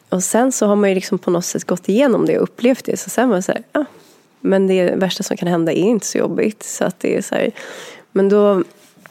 [0.08, 2.84] Och sen så har man ju liksom på något sätt gått igenom det och upplevt
[2.84, 2.96] det.
[2.96, 3.84] Så sen var jag så här, ja,
[4.40, 6.62] men det värsta som kan hända är inte så jobbigt.
[6.62, 7.50] Så att det är så här,
[8.12, 8.62] men då...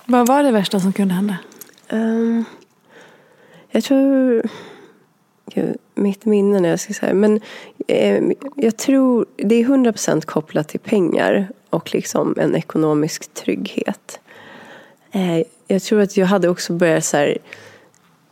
[0.06, 1.38] Vad var det värsta som kunde hända?
[1.89, 2.45] Um,
[3.69, 4.41] jag tror...
[5.53, 7.13] Gud, mitt minne när jag ska säga.
[7.13, 7.41] Men
[7.88, 8.23] eh,
[8.56, 14.19] jag tror det är 100% kopplat till pengar och liksom en ekonomisk trygghet.
[15.15, 17.38] Eh, jag tror att jag hade också börjat så här,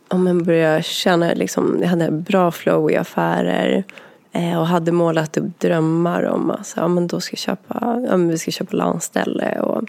[0.08, 3.84] om man började känna liksom, jag hade bra flow i affärer
[4.32, 8.16] eh, och hade målat upp drömmar om att alltså, ja, men då ska köpa, ja,
[8.16, 9.84] men vi ska köpa landställe och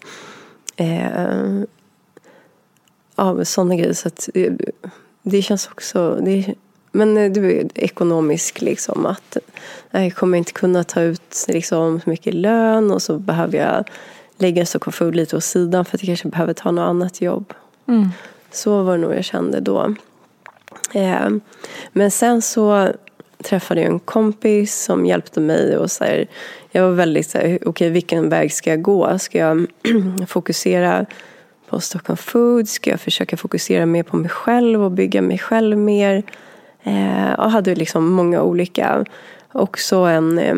[0.75, 1.63] eh,
[3.15, 3.93] ja, sådana grejer.
[3.93, 4.53] Så att eh,
[5.23, 6.53] det, känns också, det,
[6.91, 9.37] men eh, det är ekonomisk liksom att
[9.91, 13.85] eh, jag kommer inte kunna ta ut liksom, så mycket lön och så behöver jag
[14.37, 17.53] lägga Stockholm Food lite åt sidan för att jag kanske behöver ta något annat jobb.
[17.87, 18.09] Mm.
[18.51, 19.95] Så var det nog jag kände då.
[20.93, 21.29] Eh,
[21.91, 22.89] men sen så
[23.43, 26.27] träffade jag en kompis som hjälpte mig och så här,
[26.71, 29.19] jag var väldigt så här, okej okay, vilken väg ska jag gå?
[29.19, 29.67] Ska jag
[30.27, 31.05] fokusera
[31.69, 32.69] på Stockholm Food?
[32.69, 36.23] Ska jag försöka fokusera mer på mig själv och bygga mig själv mer?
[36.83, 39.05] Eh, och hade liksom många olika,
[39.51, 40.55] också en, eh,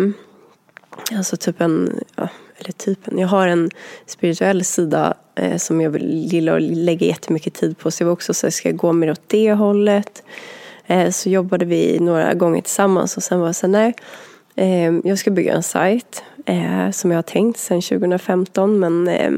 [1.17, 3.69] alltså typ en, ja, eller typen, jag har en
[4.05, 7.91] spirituell sida eh, som jag vill gilla att lägga jättemycket tid på.
[7.91, 10.23] Så jag var också så jag ska gå mer åt det hållet.
[10.87, 13.93] Eh, så jobbade vi några gånger tillsammans och sen var jag så nej,
[14.55, 19.31] eh, jag ska bygga en sajt eh, som jag har tänkt sedan 2015 men eh,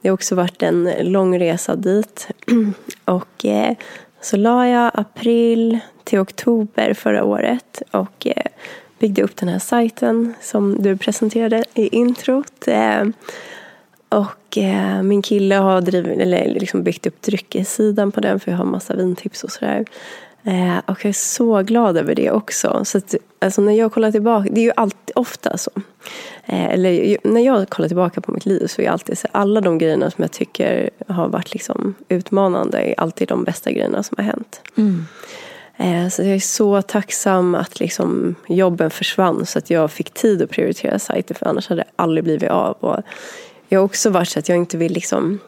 [0.00, 2.28] det har också varit en lång resa dit.
[3.04, 3.76] och eh,
[4.20, 8.46] så la jag april till oktober förra året och eh,
[8.98, 12.68] byggde upp den här sajten som du presenterade i introt.
[12.68, 13.04] Eh,
[14.08, 18.58] och eh, min kille har drivit, eller liksom byggt upp dryckessidan på den för jag
[18.58, 19.84] har massa vintips och sådär.
[20.42, 22.84] Eh, och jag är så glad över det också.
[22.84, 25.70] Så att, alltså när jag kollar tillbaka, det är ju alltid ofta så.
[26.46, 30.10] eller när jag kollar tillbaka på mitt liv så är alltid så alla de grejerna
[30.10, 34.60] som jag tycker har varit liksom utmanande är alltid de bästa grejerna som har hänt.
[34.76, 35.06] Mm.
[35.76, 40.42] Eh, så jag är så tacksam att liksom jobben försvann så att jag fick tid
[40.42, 42.72] att prioritera sajter för annars hade det aldrig blivit av.
[42.72, 43.02] Och
[43.68, 45.38] jag har också varit så att jag inte vill liksom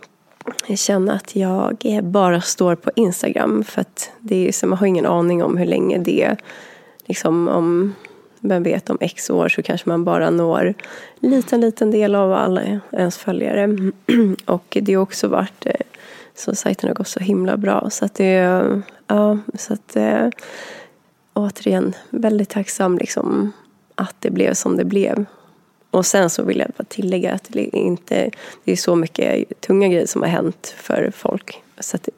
[0.77, 5.07] känna att jag bara står på Instagram för att det är så, man har ingen
[5.07, 6.37] aning om hur länge det är.
[7.07, 7.95] Liksom om,
[8.41, 10.75] vem vet, om x år så kanske man bara når
[11.21, 13.69] en liten, liten del av alla ens följare.
[14.45, 15.73] Och det har också varit eh,
[16.35, 17.91] så sajten har gått så himla bra.
[17.91, 18.63] Så att det,
[19.07, 20.29] ja, så att eh,
[21.35, 23.53] återigen väldigt tacksam liksom
[23.95, 25.25] att det blev som det blev.
[25.91, 28.31] Och sen så vill jag bara tillägga att det inte
[28.65, 31.63] det är så mycket tunga grejer som har hänt för folk.
[31.81, 32.09] Så att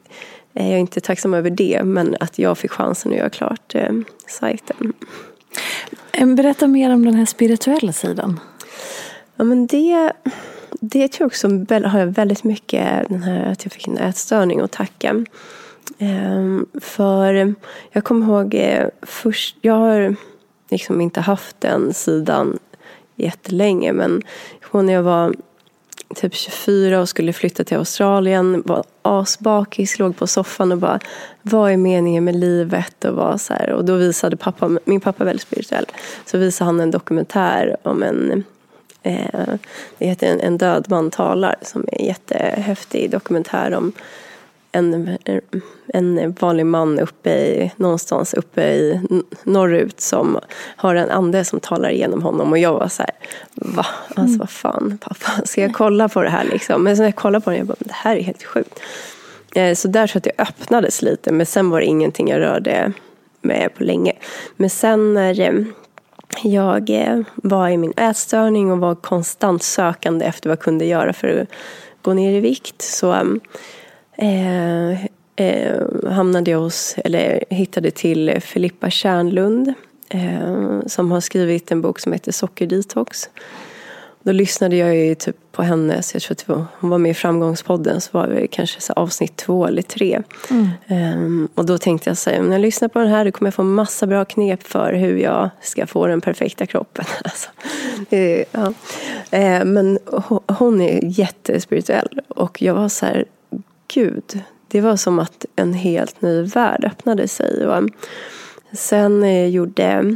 [0.53, 3.93] jag är inte tacksam över det, men att jag fick chansen att göra klart eh,
[4.27, 4.93] sajten.
[6.35, 8.39] Berätta mer om den här spirituella sidan.
[9.35, 10.13] Ja, men det,
[10.71, 11.47] det tror jag också
[11.89, 15.25] har jag väldigt mycket den här att jag fick en ätstörning att tacka.
[15.99, 17.55] Ehm, för
[17.91, 20.15] jag kommer ihåg eh, först, jag har
[20.69, 22.59] liksom inte haft den sidan
[23.15, 24.21] jättelänge men
[24.71, 25.33] när jag var
[26.15, 30.99] typ 24 och skulle flytta till Australien, var asbakis, låg på soffan och bara
[31.41, 33.05] vad är meningen med livet?
[33.05, 35.85] Och, var så här, och då visade pappa, min pappa är väldigt spirituell,
[36.25, 38.43] så visade han en dokumentär om en
[39.03, 39.53] eh,
[39.97, 43.91] det heter en, en död man talar som är en jättehäftig dokumentär om
[44.71, 45.17] en,
[45.87, 49.01] en vanlig man uppe i, någonstans uppe i
[49.43, 50.39] norrut som
[50.75, 53.11] har en ande som talar igenom honom och jag var så här,
[53.53, 53.85] va?
[54.07, 54.37] Alltså mm.
[54.37, 56.83] vad fan pappa, ska jag kolla på det här liksom?
[56.83, 58.79] Men när jag kollade på det, jag bara, det här är helt sjukt.
[59.55, 62.93] Eh, så där jag att det öppnades lite, men sen var det ingenting jag rörde
[63.41, 64.13] med på länge.
[64.57, 65.63] Men sen när eh,
[66.43, 71.13] jag eh, var i min ätstörning och var konstant sökande efter vad jag kunde göra
[71.13, 71.47] för att
[72.01, 73.11] gå ner i vikt så
[74.19, 75.05] eh,
[75.35, 79.73] eh, hamnade jag hos, eller hittade till Filippa Kärnlund
[80.09, 83.29] eh, som har skrivit en bok som heter Sockerdetox.
[84.23, 87.13] Då lyssnade jag ju typ på hennes, jag tror att var, hon var med i
[87.13, 90.21] Framgångspodden, så var det kanske så avsnitt två eller tre.
[90.49, 90.69] Mm.
[91.23, 93.47] Um, och då tänkte jag så här, när jag lyssnar på den här då kommer
[93.47, 97.05] jag få massa bra knep för hur jag ska få den perfekta kroppen.
[97.23, 97.49] Alltså,
[98.09, 98.73] det, ja.
[99.33, 99.99] uh, men
[100.47, 103.25] hon är jättespirituell och jag var så här,
[103.93, 107.67] gud, det var som att en helt ny värld öppnade sig.
[107.67, 107.83] Och eh,
[108.71, 110.15] sen eh, gjorde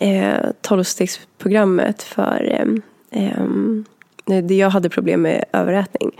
[0.00, 2.52] eh, tolvstegsprogrammet för
[3.10, 6.10] eh, eh, jag hade problem med överätning.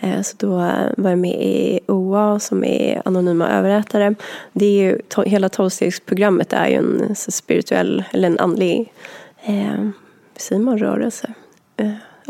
[0.00, 4.14] Eh, så då eh, var jag med i OA som är anonyma överätare.
[4.52, 8.92] Det är ju, hela tolvstegsprogrammet är ju en spirituell, eller en andlig,
[9.42, 9.88] eh,
[10.36, 11.34] säger man rörelse?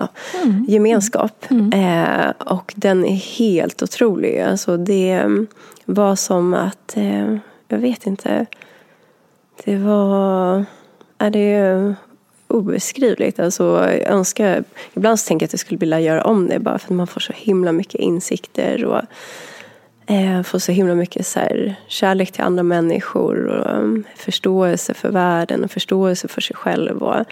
[0.01, 0.09] Ja,
[0.43, 0.65] mm.
[0.69, 1.47] gemenskap.
[1.51, 1.73] Mm.
[1.73, 4.41] Eh, och den är helt otrolig.
[4.41, 5.25] Alltså det
[5.85, 7.37] var som att, eh,
[7.69, 8.47] jag vet inte,
[9.65, 10.65] det var,
[11.19, 11.95] är det
[12.51, 13.41] obeskrivligt.
[13.41, 16.79] Alltså, jag önskar, ibland så tänker jag att jag skulle vilja göra om det bara
[16.79, 19.03] för att man får så himla mycket insikter och
[20.07, 25.11] eh, får så himla mycket så här, kärlek till andra människor och um, förståelse för
[25.11, 27.03] världen och förståelse för sig själv.
[27.03, 27.25] Och,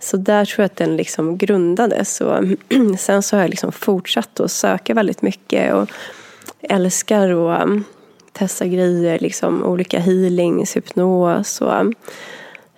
[0.00, 2.20] så där tror jag att den liksom grundades.
[2.20, 2.44] Och
[2.98, 5.90] sen så har jag liksom fortsatt att söka väldigt mycket och
[6.60, 7.84] älskar att um,
[8.32, 11.72] testa grejer, liksom olika healings, hypnos och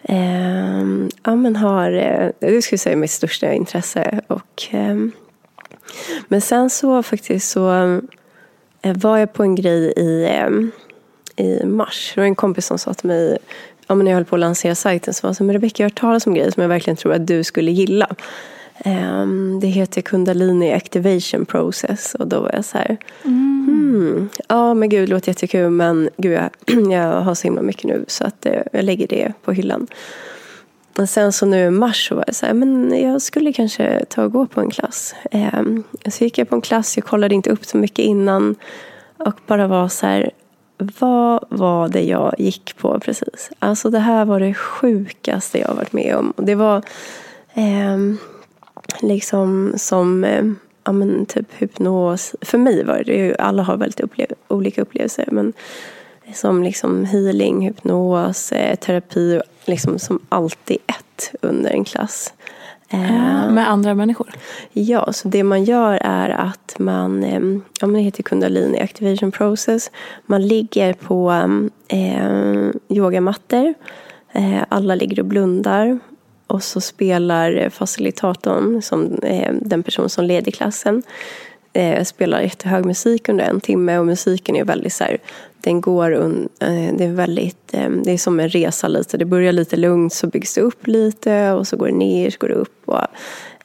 [0.02, 0.84] eh,
[1.22, 4.20] ja, men har, eh, det skulle jag säga mitt största intresse.
[4.26, 4.96] Och, eh,
[6.28, 7.70] men sen så faktiskt så
[8.82, 10.70] eh, var jag på en grej i, ehm,
[11.36, 12.12] i mars.
[12.14, 13.38] Det var en kompis som sa till mig
[13.90, 15.84] ja, men när jag höll på att lansera sajten så var så men Rebecka, jag
[15.84, 18.06] har hört talas om grejer som jag verkligen tror att du skulle gilla.
[18.84, 23.66] Um, det heter Kundalini Activation Process och då var jag så här, mm.
[23.66, 26.50] hmm, ja men gud det låter jättekul men gud jag,
[26.92, 29.86] jag har så himla mycket nu så att uh, jag lägger det på hyllan.
[30.98, 34.04] Och sen så nu i mars så var jag så här, men jag skulle kanske
[34.08, 35.14] ta och gå på en klass.
[35.32, 38.56] Um, så gick jag på en klass, jag kollade inte upp så mycket innan
[39.16, 40.30] och bara var så här,
[40.98, 43.50] vad var det jag gick på precis?
[43.58, 46.32] Alltså det här var det sjukaste jag varit med om.
[46.36, 46.76] Det var
[47.54, 47.98] eh,
[49.00, 50.44] liksom som eh,
[50.84, 52.34] ja, men typ hypnos.
[52.40, 55.28] För mig var det ju, alla har väldigt upplev olika upplevelser.
[55.30, 55.52] Men
[56.34, 62.34] som liksom healing, hypnos, eh, terapi, liksom som alltid ett under en klass.
[62.92, 64.30] Eh, med andra människor?
[64.72, 67.40] Ja, så det man gör är att man, eh,
[67.80, 69.90] ja, det heter kundalini activation process.
[70.26, 71.30] Man ligger på
[71.88, 73.74] eh, yogamattor.
[74.32, 75.98] Eh, alla ligger och blundar.
[76.46, 81.02] Och så spelar facilitatorn, som eh, den person som leder klassen,
[81.72, 85.18] eh, spelar jättehög musik under en timme och musiken är väldigt så här,
[85.62, 89.16] den går un, eh, det är väldigt, eh, det är som en resa lite.
[89.16, 92.36] Det börjar lite lugnt så byggs det upp lite och så går det ner, så
[92.40, 92.82] går det upp.
[92.84, 93.06] Och,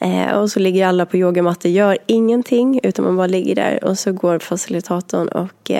[0.07, 3.99] eh, och så ligger alla på yogamattor, gör ingenting utan man bara ligger där och
[3.99, 5.71] så går facilitatorn och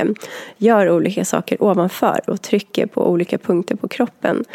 [0.58, 4.46] gör olika saker ovanför och trycker på olika punkter på kroppen.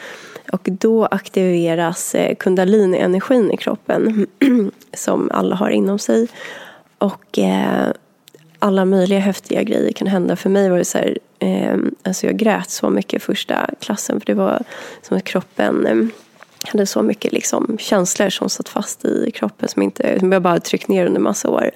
[0.53, 4.27] Och då aktiveras kundalini-energin i kroppen
[4.95, 6.29] som alla har inom sig.
[6.99, 7.39] Och
[8.59, 10.37] alla möjliga häftiga grejer kan hända.
[10.37, 14.27] För mig var det så här, eh, alltså jag grät så mycket första klassen för
[14.27, 14.63] det var
[15.03, 16.07] som att kroppen eh,
[16.69, 20.61] hade så mycket liksom, känslor som satt fast i kroppen som, inte, som jag bara
[20.61, 21.71] tryckt ner under massa år.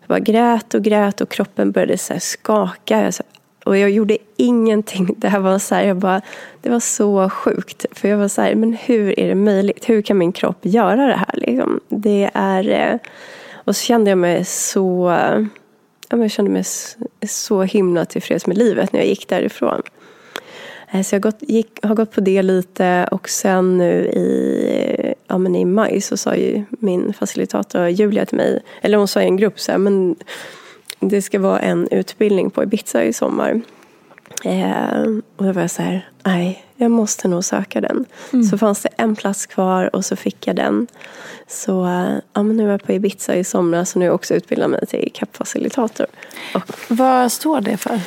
[0.00, 3.02] Jag bara grät och grät och kroppen började så skaka.
[3.02, 3.22] Jag så
[3.64, 5.14] och jag gjorde ingenting.
[5.16, 6.20] Det här var så här, jag bara,
[6.60, 7.86] det var så sjukt.
[7.92, 9.88] För jag var så här, men hur är det möjligt?
[9.88, 11.34] Hur kan min kropp göra det här?
[11.34, 11.80] Liksom?
[11.88, 12.68] Det är...
[12.68, 12.98] Eh,
[13.54, 15.16] och så kände jag mig så...
[16.10, 16.64] Jag kände mig
[17.28, 19.82] så himla tillfreds med livet när jag gick därifrån.
[20.90, 25.38] Eh, så jag gått, gick, har gått på det lite och sen nu i, ja,
[25.38, 29.24] men i maj så sa ju min facilitator Julia till mig, eller hon sa i
[29.24, 30.16] en grupp så här, men
[31.00, 33.60] det ska vara en utbildning på Ibiza i sommar.
[34.44, 35.02] Eh,
[35.36, 38.04] och då var jag så här, nej, jag måste nog söka den.
[38.32, 38.44] Mm.
[38.44, 40.86] Så fanns det en plats kvar och så fick jag den.
[41.46, 41.72] Så
[42.32, 44.70] ja, men nu är jag på Ibiza i somras och nu har jag också utbildat
[44.70, 46.06] mig till CAP-facilitator.
[46.88, 48.00] Vad står det för?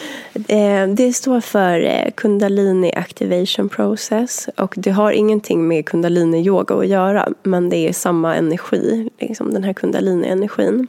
[0.48, 6.88] Eh, det står för eh, Kundalini Activation Process och det har ingenting med kundalini-yoga att
[6.88, 10.88] göra men det är samma energi, liksom den här kundalini-energin.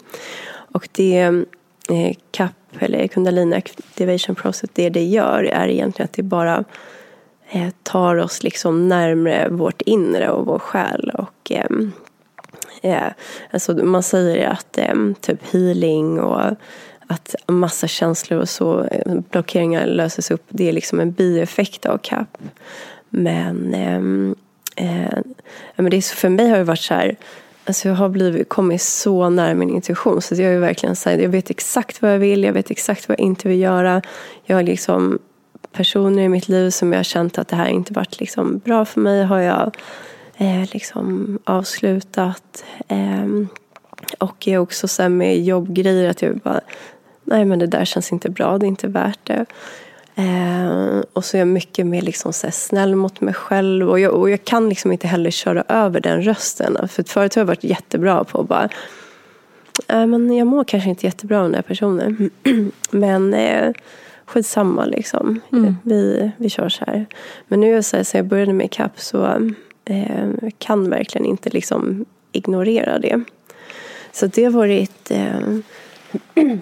[0.72, 1.20] Och det
[1.88, 6.64] eh, CAP eller Kundalini Activation Process, det det gör är egentligen att det bara
[7.54, 11.10] eh, tar oss liksom närmre vårt inre och vår själ.
[11.14, 11.92] Och, ehm,
[12.82, 13.12] eh,
[13.50, 16.40] alltså man säger att eh, typ healing och
[17.06, 20.44] att massa känslor och så, eh, blockeringar löses upp.
[20.48, 22.38] Det är liksom en bieffekt av CAP.
[23.08, 24.34] Men, ehm,
[24.76, 25.18] eh,
[25.76, 27.16] men det är, för mig har det varit så här,
[27.66, 30.22] Alltså jag har blivit, kommit så nära min intuition.
[30.22, 33.08] Så jag är verkligen så här, jag vet exakt vad jag vill, jag vet exakt
[33.08, 34.02] vad jag inte vill göra.
[34.44, 35.18] Jag har liksom
[35.74, 38.84] personer i mitt liv som jag har känt att det här inte varit liksom bra
[38.84, 39.76] för mig har jag
[40.36, 42.64] eh, liksom avslutat.
[42.88, 43.26] Eh,
[44.18, 46.60] och jag också så med jobbgrejer att jag bara,
[47.24, 49.46] nej men det där känns inte bra, det är inte värt det.
[50.14, 53.90] Eh, och så är jag mycket mer liksom så snäll mot mig själv.
[53.90, 56.88] Och jag, och jag kan liksom inte heller köra över den rösten.
[56.88, 58.68] För förut har jag varit jättebra på att bara
[59.88, 62.30] äh, men jag mår kanske inte jättebra av den här personen.
[62.90, 63.72] men eh,
[64.26, 65.40] skitsamma liksom.
[65.52, 65.76] Mm.
[65.82, 67.06] Vi, vi kör så här.
[67.48, 69.24] Men nu är så här, sen jag började med CAP så
[69.84, 73.24] eh, kan verkligen inte liksom ignorera det.
[74.12, 75.40] Så det har varit eh,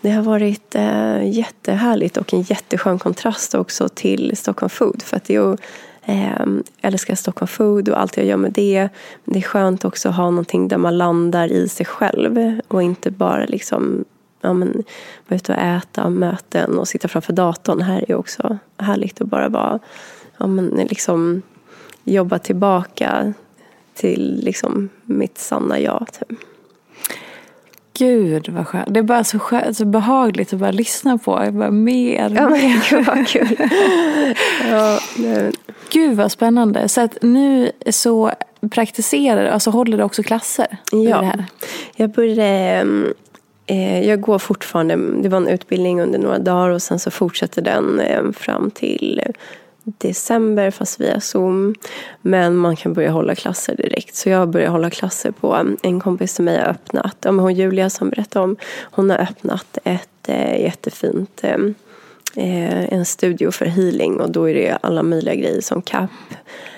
[0.00, 5.02] Det har varit eh, jättehärligt och en jätteskön kontrast också till Stockholm Food.
[5.02, 5.60] För att jag
[6.04, 6.46] eh,
[6.80, 8.88] älskar Stockholm Food och allt jag gör med det.
[9.24, 12.82] Men det är skönt också att ha någonting där man landar i sig själv och
[12.82, 14.04] inte bara liksom
[14.40, 14.84] ja, men,
[15.28, 17.80] vara ute och äta, möten och sitta framför datorn.
[17.80, 19.78] Här är också härligt att bara vara,
[20.36, 21.42] ja, men, liksom,
[22.04, 23.32] jobba tillbaka
[23.94, 26.06] till liksom, mitt sanna jag.
[26.12, 26.38] Typ.
[27.98, 28.94] Gud vad skönt.
[28.94, 31.44] Det är bara så, skönt, så behagligt att bara lyssna på.
[31.44, 33.56] Jag bara, mer, ja, men, Gud vad kul.
[34.68, 34.98] ja,
[35.92, 36.88] Gud vad spännande.
[36.88, 38.32] Så att nu så
[38.70, 40.78] praktiserar du, alltså håller du också klasser?
[40.92, 41.44] Ja, det här?
[41.96, 42.84] jag började eh,
[43.66, 47.62] Eh, jag går fortfarande, det var en utbildning under några dagar och sen så fortsätter
[47.62, 49.22] den eh, fram till
[49.84, 51.74] december fast via Zoom.
[52.22, 54.14] Men man kan börja hålla klasser direkt.
[54.14, 57.54] Så jag börjar hålla klasser på eh, en kompis till mig har öppnat, ja, hon
[57.54, 64.20] Julia som berättade om, hon har öppnat ett eh, jättefint eh, en studio för healing
[64.20, 66.10] och då är det alla möjliga grejer som CAP.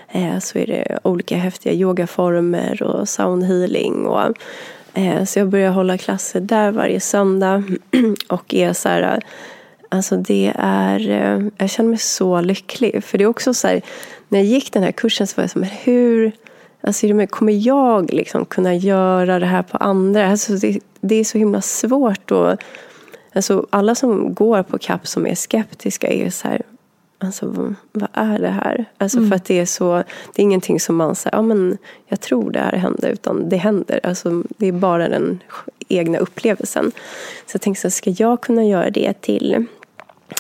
[0.09, 4.35] Eh, så är det olika häftiga yogaformer och soundhealing och
[4.99, 7.63] Eh, så jag börjar hålla klasser där varje söndag
[8.29, 9.21] och är så här
[9.91, 13.05] Alltså det är, eh, jag känner mig så lycklig.
[13.05, 13.83] För det är också så här,
[14.29, 16.33] när jag gick den här kursen så var jag så här, hur,
[16.81, 20.31] alltså kommer jag liksom kunna göra det här på andra?
[20.31, 22.31] Alltså det, det är så himla svårt.
[22.31, 22.57] Och,
[23.33, 26.63] alltså alla som går på CAP som är skeptiska är så här,
[27.19, 28.85] alltså vad, är det här?
[28.99, 29.31] Alltså mm.
[29.31, 29.97] för att det är så,
[30.35, 33.57] det är ingenting som man säger, ja men jag tror det här händer, utan det
[33.57, 34.01] händer.
[34.03, 35.43] Alltså det är bara den
[35.89, 36.93] egna upplevelsen.
[37.47, 39.67] Så jag tänkte, så ska jag kunna göra det till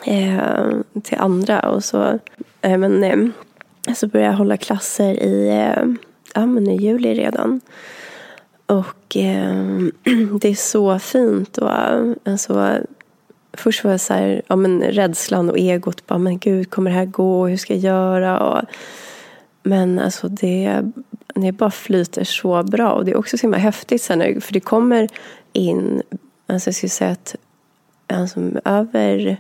[0.07, 0.68] eh,
[1.03, 1.70] till andra.
[1.70, 2.18] Och så,
[2.61, 5.85] eh, men, eh, så började jag hålla klasser i, eh,
[6.35, 7.61] ja, men i juli redan.
[8.66, 9.79] Och eh,
[10.41, 11.59] det är så fint.
[11.59, 11.70] Och,
[12.24, 12.79] alltså,
[13.59, 16.06] först var jag så här, ja, men rädslan och egot.
[16.06, 17.46] Bara, men gud, kommer det här gå?
[17.46, 18.40] Hur ska jag göra?
[18.40, 18.64] Och,
[19.62, 20.82] men alltså det,
[21.34, 22.92] det bara flyter så bra.
[22.92, 25.09] Och det är också så himla häftigt sen, för det kommer
[25.52, 26.02] in,
[26.46, 27.36] alltså jag skulle säga att
[28.06, 29.36] alltså, över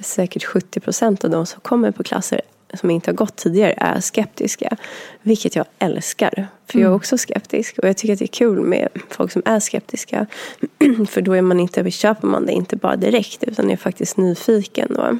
[0.00, 2.40] säkert 70 procent av de som kommer på klasser
[2.76, 4.76] som inte har gått tidigare är skeptiska.
[5.22, 6.48] Vilket jag älskar.
[6.66, 6.96] För jag är mm.
[6.96, 7.78] också skeptisk.
[7.78, 10.26] Och jag tycker att det är kul med folk som är skeptiska.
[11.08, 14.96] för då är man inte, köper man det inte bara direkt utan är faktiskt nyfiken.
[14.96, 15.16] Och,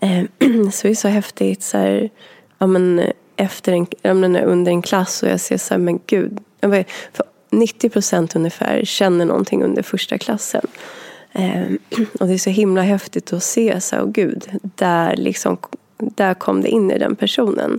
[0.00, 0.24] eh,
[0.72, 1.62] så det är så häftigt.
[1.62, 2.10] Så här,
[2.58, 3.02] ja, men,
[3.36, 6.38] efter en, under en klass och jag ser så här, men gud.
[7.12, 10.66] För 90 procent ungefär känner någonting under första klassen.
[11.32, 11.78] Ehm,
[12.20, 15.56] och det är så himla häftigt att se så, oh, gud, där, liksom,
[15.98, 17.78] där kom det in i den personen.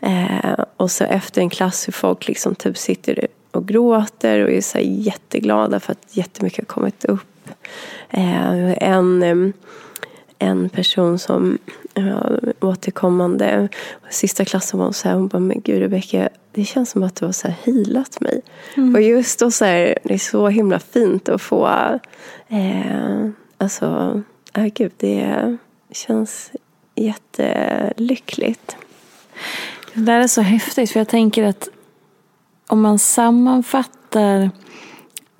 [0.00, 4.60] Eh, och så efter en klass hur folk liksom typ sitter och gråter och är
[4.60, 7.48] så jätteglada för att jättemycket har kommit upp.
[8.10, 9.52] Eh, en,
[10.38, 11.58] en person som
[11.94, 12.30] ja,
[12.60, 13.68] återkommande,
[14.10, 17.24] sista klassen var så här, hon bara, men gud Rebecka, det känns som att du
[17.24, 18.42] har så här healat mig.
[18.76, 18.94] Mm.
[18.94, 21.68] Och just då så här, det är så himla fint att få,
[22.48, 23.28] eh,
[23.58, 24.22] alltså,
[24.54, 25.56] äh, gud, det
[25.92, 26.50] känns
[27.00, 28.76] jättelyckligt.
[29.94, 31.68] Det där är så häftigt, för jag tänker att
[32.66, 34.50] om man sammanfattar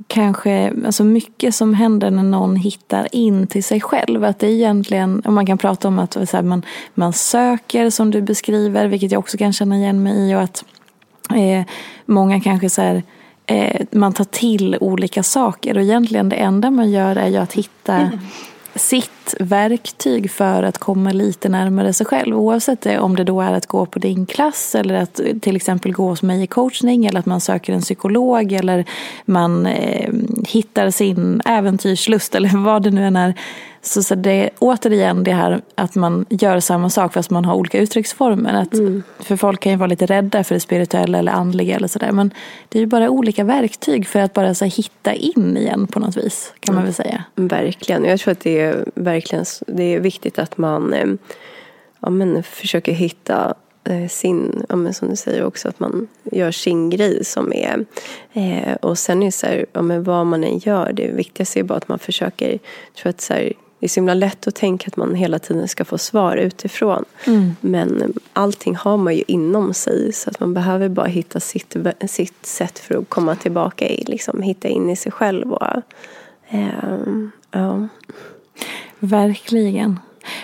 [0.07, 4.25] kanske alltså mycket som händer när någon hittar in till sig själv.
[4.25, 6.63] Att det är egentligen, och man kan prata om att här, man,
[6.95, 10.35] man söker som du beskriver, vilket jag också kan känna igen mig i.
[10.35, 10.65] Och att
[11.35, 11.65] eh,
[12.07, 13.03] många kanske så här,
[13.47, 15.77] eh, man tar till olika saker.
[15.77, 18.19] Och egentligen det enda man gör är ju att hitta mm
[18.75, 22.39] sitt verktyg för att komma lite närmare sig själv.
[22.39, 26.09] Oavsett om det då är att gå på din klass eller att till exempel gå
[26.09, 28.85] hos mig i coachning eller att man söker en psykolog eller
[29.25, 30.12] man eh,
[30.49, 33.35] hittar sin äventyrslust eller vad det nu än är.
[33.83, 37.55] Så, så det är återigen det här att man gör samma sak fast man har
[37.55, 38.55] olika uttrycksformer.
[38.55, 39.03] Att, mm.
[39.18, 42.12] För folk kan ju vara lite rädda för det spirituella eller andliga eller sådär.
[42.12, 42.35] Men
[42.68, 46.16] det är ju bara olika verktyg för att bara så hitta in igen på något
[46.16, 46.53] vis.
[46.61, 47.24] Kan man väl säga.
[47.35, 48.05] Verkligen.
[48.05, 51.07] Jag tror att det är verkligen det är viktigt att man eh,
[52.01, 53.55] ja, men försöker hitta
[53.85, 57.85] eh, sin, ja, men som du säger också, att man gör sin grej som är...
[58.33, 61.61] Eh, och sen är det så här, ja, men vad man än gör, det viktigaste
[61.61, 62.59] är bara att man försöker,
[62.95, 65.68] tror att så här, det är så himla lätt att tänka att man hela tiden
[65.68, 67.05] ska få svar utifrån.
[67.26, 67.57] Mm.
[67.61, 71.76] Men allting har man ju inom sig så att man behöver bara hitta sitt,
[72.09, 75.53] sitt sätt för att komma tillbaka i, liksom hitta in i sig själv.
[75.53, 75.66] Och,
[76.49, 77.89] eh, ja.
[78.99, 79.99] Verkligen.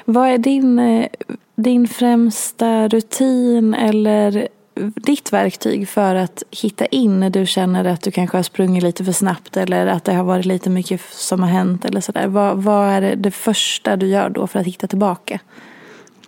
[0.05, 1.09] Vad är din, eh,
[1.55, 4.49] din främsta rutin eller
[4.95, 9.05] ditt verktyg för att hitta in när du känner att du kanske har sprungit lite
[9.05, 12.27] för snabbt eller att det har varit lite mycket som har hänt eller sådär.
[12.27, 15.41] Vad, vad är det första du gör då för att hitta tillbaka?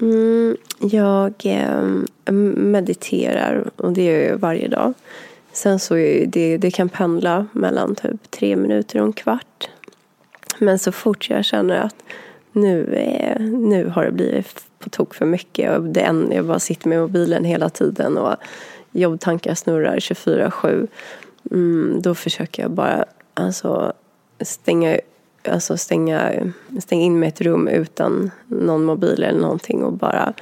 [0.01, 4.95] Mm, jag eh, mediterar och det gör jag varje dag.
[5.53, 9.69] Sen så är det, det kan pendla mellan typ tre minuter och en kvart.
[10.59, 11.97] Men så fort jag känner att
[12.53, 15.79] nu, är, nu har det blivit på tok för mycket.
[15.79, 18.37] Och det en, jag bara sitter med mobilen hela tiden och
[18.91, 20.89] jobbtankar snurrar 24-7.
[21.51, 23.05] Mm, då försöker jag bara
[23.35, 23.93] alltså,
[24.41, 24.99] stänga,
[25.49, 26.33] alltså stänga,
[26.81, 30.33] stänga in mig i ett rum utan någon mobil eller någonting och bara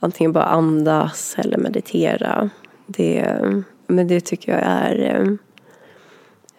[0.00, 2.50] antingen bara andas eller meditera.
[2.86, 3.40] Det,
[3.86, 5.36] men det tycker jag är eh,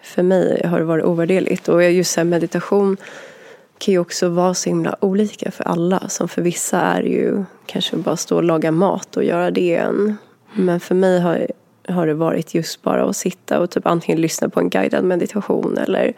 [0.01, 1.67] för mig har det varit ovärderligt.
[1.67, 2.97] Och just här meditation
[3.77, 6.09] kan ju också vara så himla olika för alla.
[6.09, 9.75] Som för vissa är ju kanske bara stå och laga mat och göra det.
[9.75, 10.17] En.
[10.53, 11.47] Men för mig har,
[11.87, 15.77] har det varit just bara att sitta och typ antingen lyssna på en guidad meditation
[15.77, 16.13] eller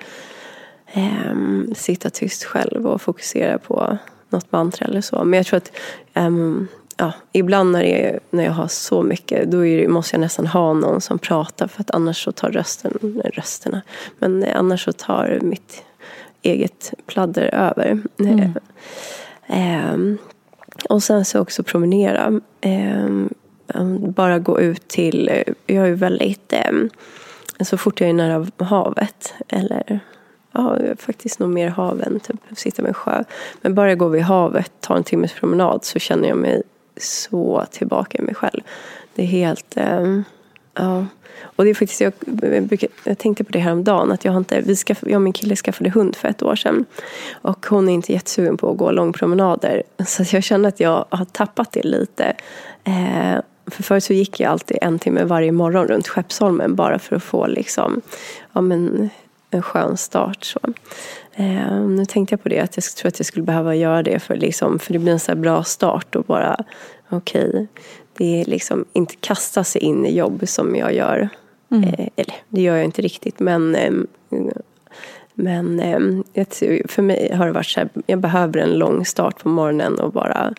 [0.96, 3.98] um, sitta tyst själv och fokusera på
[4.30, 5.24] något mantra eller så.
[5.24, 5.72] Men jag tror att
[6.14, 10.48] um, ja, ibland när, det, när jag har så mycket då det, måste jag nästan
[10.48, 13.82] ha någon som pratar för att annars så tar rösten, rösterna,
[14.20, 15.84] men annars så tar mitt
[16.48, 18.02] eget pladder över.
[18.20, 18.54] Mm.
[19.48, 20.18] Eh,
[20.90, 22.42] och sen så också promenera.
[22.62, 23.08] Eh,
[24.00, 26.72] bara gå ut till, jag är väldigt, eh,
[27.62, 30.00] så fort jag är nära havet eller
[30.52, 33.24] ja, faktiskt nog mer hav än typ sitta med en sjö.
[33.62, 36.62] Men bara jag går vid havet, tar en timmes promenad så känner jag mig
[36.98, 38.62] så tillbaka i mig själv.
[39.16, 40.20] Det är helt, eh,
[40.74, 41.06] ja.
[41.42, 42.14] Och det är faktiskt, jag,
[43.04, 45.22] jag tänkte på det här om dagen att jag, har inte, vi skaff, jag och
[45.22, 46.86] min kille skaffade hund för ett år sedan.
[47.32, 49.84] Och hon är inte jättesugen på att gå långpromenader.
[50.06, 52.34] Så jag känner att jag har tappat det lite.
[52.84, 57.16] Eh, för förut så gick jag alltid en timme varje morgon runt Skeppsholmen bara för
[57.16, 58.02] att få liksom,
[58.54, 59.10] ja, men,
[59.50, 60.44] en skön start.
[60.44, 60.60] Så.
[61.34, 64.20] Eh, nu tänkte jag på det, att jag tror att jag skulle behöva göra det
[64.20, 66.66] för, liksom, för det blir en så bra start och bara
[67.10, 67.68] okej, okay,
[68.18, 71.30] det är liksom inte kasta sig in i jobb som jag gör.
[71.72, 71.84] Mm.
[71.84, 73.92] Eh, eller det gör jag inte riktigt men eh,
[75.34, 76.00] men eh,
[76.88, 80.12] för mig har det varit så här, jag behöver en lång start på morgonen och
[80.12, 80.54] bara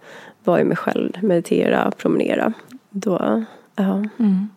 [0.44, 2.52] vara i mig själv, meditera, promenera.
[2.90, 3.44] Då,
[3.76, 4.04] ja.
[4.18, 4.48] Mm.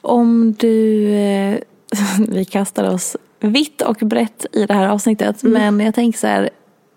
[0.00, 1.58] Om du, eh,
[2.28, 5.76] vi kastar oss vitt och brett i det här avsnittet mm.
[5.76, 6.50] men jag tänker så här,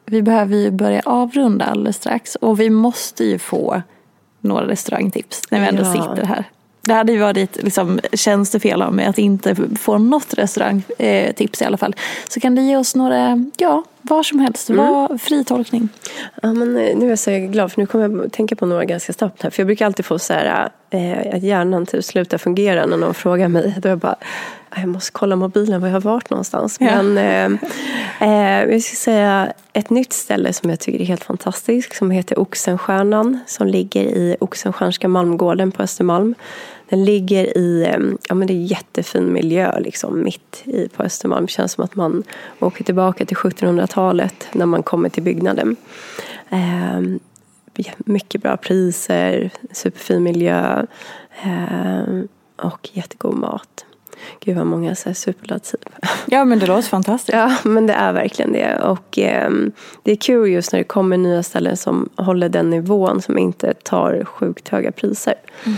[0.05, 3.81] vi behöver ju börja avrunda alldeles strax och vi måste ju få
[4.41, 5.93] några restaurangtips när vi ändå ja.
[5.93, 6.45] sitter här.
[6.81, 11.77] Det hade ju varit liksom, tjänstefel av mig att inte få något restaurangtips i alla
[11.77, 11.95] fall.
[12.29, 14.69] Så kan du ge oss några, ja, var som helst.
[14.69, 15.89] Var fri tolkning.
[16.41, 18.85] Ja, men eh, nu är jag så glad för nu kommer jag tänka på några
[18.85, 19.49] ganska snabbt här.
[19.49, 23.13] För jag brukar alltid få så här eh, att hjärnan typ slutar fungera när någon
[23.13, 23.75] frågar mig.
[23.81, 24.15] Då jag bara,
[24.75, 26.77] jag måste kolla mobilen var jag har varit någonstans.
[26.79, 27.03] Ja.
[27.03, 27.59] Men eh,
[28.29, 31.95] eh, jag ska säga ett nytt ställe som jag tycker är helt fantastiskt.
[31.95, 33.39] Som heter Oxenstjärnan.
[33.47, 36.35] Som ligger i Oxenstjärnska Malmgården på Östermalm.
[36.91, 37.95] Den ligger i
[38.29, 41.45] ja, men det är jättefin miljö liksom, mitt i, på Östermalm.
[41.45, 42.23] Det känns som att man
[42.59, 45.75] åker tillbaka till 1700-talet när man kommer till byggnaden.
[46.49, 47.01] Eh,
[47.97, 50.85] mycket bra priser, superfin miljö
[51.43, 52.21] eh,
[52.55, 53.85] och jättegod mat.
[54.39, 55.79] Gud vad många så här superlativ.
[56.25, 57.33] Ja men det låter fantastiskt.
[57.33, 58.79] Ja men det är verkligen det.
[58.79, 59.51] Och eh,
[60.03, 63.73] det är kul just när det kommer nya ställen som håller den nivån som inte
[63.73, 65.35] tar sjukt höga priser.
[65.65, 65.77] Mm.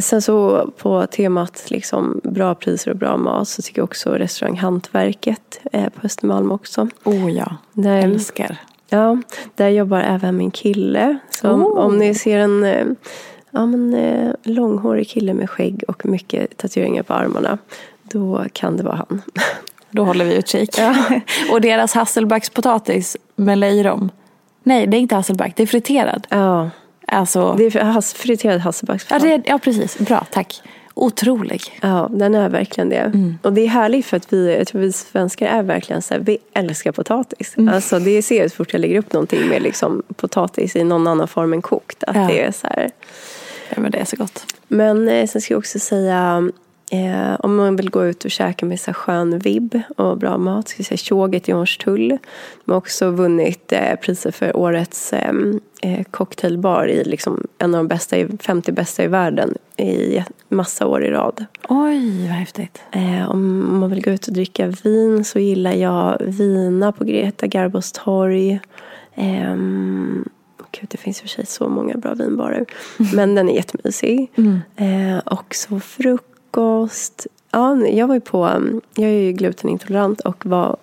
[0.00, 4.56] Sen så på temat liksom bra priser och bra mat så tycker jag också restaurang
[4.56, 6.88] Hantverket eh, på Östermalm också.
[7.04, 8.56] Oh ja, där, älskar.
[8.88, 9.18] Ja,
[9.54, 11.18] där jobbar även min kille.
[11.30, 11.78] Så om, Oh.
[11.78, 12.86] om ni ser en eh,
[13.50, 17.58] ja, men, eh, långhårig kille med skägg och mycket tatueringar på armarna,
[18.02, 19.22] då kan det vara han.
[19.90, 20.70] Då håller vi utkik.
[21.52, 24.10] och deras hasselbackspotatis med löjrom.
[24.62, 26.26] Nej, det är inte hasselback, det är friterad.
[26.30, 26.70] Ja,
[27.08, 29.30] Alltså, det är has- friterad hasselbackspotatis.
[29.30, 29.98] ja, ja, precis.
[29.98, 30.62] Bra, tack.
[30.96, 31.62] Otrolig.
[31.80, 32.96] Ja, den är verkligen det.
[32.96, 33.38] Mm.
[33.42, 36.20] Och det är härligt för att vi, jag tror vi svenskar är verkligen så här,
[36.20, 37.54] vi älskar potatis.
[37.56, 37.74] Mm.
[37.74, 41.06] Alltså det ser jag så fort jag lägger upp någonting med liksom potatis i någon
[41.06, 42.04] annan form än kokt.
[42.04, 42.26] Att Ja.
[42.28, 42.90] det är så här.
[43.68, 44.44] Ja, men det är så gott.
[44.68, 46.48] Men eh, sen ska jag också säga
[46.94, 50.68] eh, om man vill gå ut och käka med så skön vibb och bra mat
[50.68, 52.08] ska jag säga Tjoget i Hornstull.
[52.64, 55.32] De har också vunnit eh, priser för årets eh,
[55.82, 60.86] eh, cocktailbar i liksom en av de bästa, i- 50 bästa i världen i massa
[60.86, 61.44] år i rad.
[61.68, 62.82] Oj, vad häftigt.
[62.92, 67.46] Eh, om man vill gå ut och dricka vin så gillar jag Vina på Greta
[67.46, 68.60] Garbos torg.
[69.14, 70.28] Ehm,
[70.80, 72.64] Gud, det finns i och för sig så många bra vinbarer.
[73.14, 74.30] Men den är jättemysig.
[74.76, 75.80] Eh, och så
[76.54, 77.26] frukost.
[77.50, 78.62] Ja, jag var ju på,
[78.94, 80.76] jag är ju glutenintolerant och var,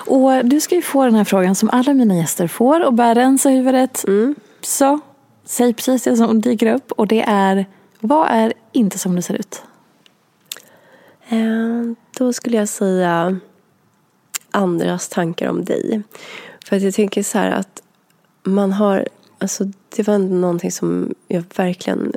[0.06, 3.16] Och du ska ju få den här frågan som alla mina gäster får och bara
[3.16, 4.06] rensa huvudet.
[4.62, 5.00] Så
[5.46, 7.66] säg precis det som dyker upp och det är
[8.00, 9.64] vad är inte som det ser ut?
[11.30, 11.38] Eh,
[12.18, 13.40] Då skulle jag säga
[14.52, 16.02] andras tankar om dig.
[16.66, 17.82] För att jag tänker så här att
[18.44, 19.08] man har,
[19.40, 19.64] alltså
[19.96, 22.14] det var ändå någonting som jag verkligen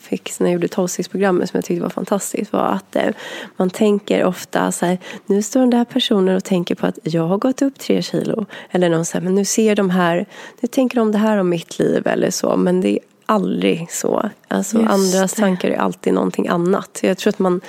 [0.00, 2.52] fick när jag gjorde tolvstegsprogrammet som jag tyckte var fantastiskt.
[2.52, 3.10] Var att eh,
[3.56, 7.26] man tänker ofta så här, nu står den där personen och tänker på att jag
[7.26, 8.46] har gått upp tre kilo.
[8.70, 10.26] Eller någon så här, men nu ser de här,
[10.60, 12.56] nu tänker de det här om mitt liv eller så.
[12.56, 14.30] Men det är aldrig så.
[14.48, 15.40] Alltså Just andras det.
[15.40, 17.00] tankar är alltid någonting annat.
[17.02, 17.60] Jag tror att man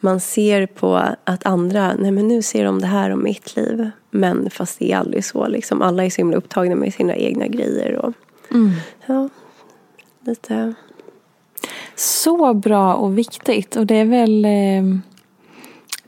[0.00, 3.90] man ser på att andra, nej men nu ser de det här om mitt liv.
[4.10, 5.48] Men fast det är aldrig så.
[5.48, 7.96] Liksom, alla är så himla upptagna med sina egna grejer.
[7.96, 8.12] Och,
[9.06, 9.28] ja,
[10.20, 10.74] lite...
[11.94, 15.00] Så bra och viktigt och det är väl eh,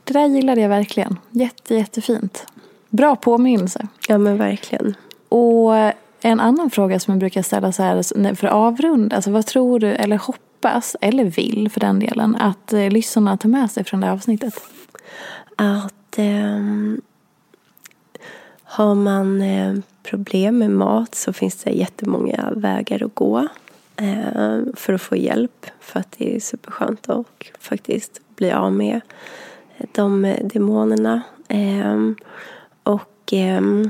[0.03, 1.19] Det där gillade jag verkligen.
[1.31, 2.45] Jätte, jättefint.
[2.89, 3.87] Bra påminnelse.
[4.07, 4.95] Ja men verkligen.
[5.29, 5.73] Och
[6.21, 9.15] en annan fråga som jag brukar ställa så här för att avrunda.
[9.15, 13.49] Alltså vad tror du, eller hoppas, eller vill för den delen, att eh, lyssnarna tar
[13.49, 14.53] med sig från det här avsnittet?
[15.55, 17.01] Att ehm,
[18.73, 23.47] har man eh, problem med mat så finns det jättemånga vägar att gå
[23.95, 25.65] eh, för att få hjälp.
[25.79, 27.25] För att det är superskönt att
[27.59, 29.01] faktiskt bli av med
[29.91, 31.21] de demonerna.
[31.47, 32.15] Ehm,
[32.83, 33.89] och ehm,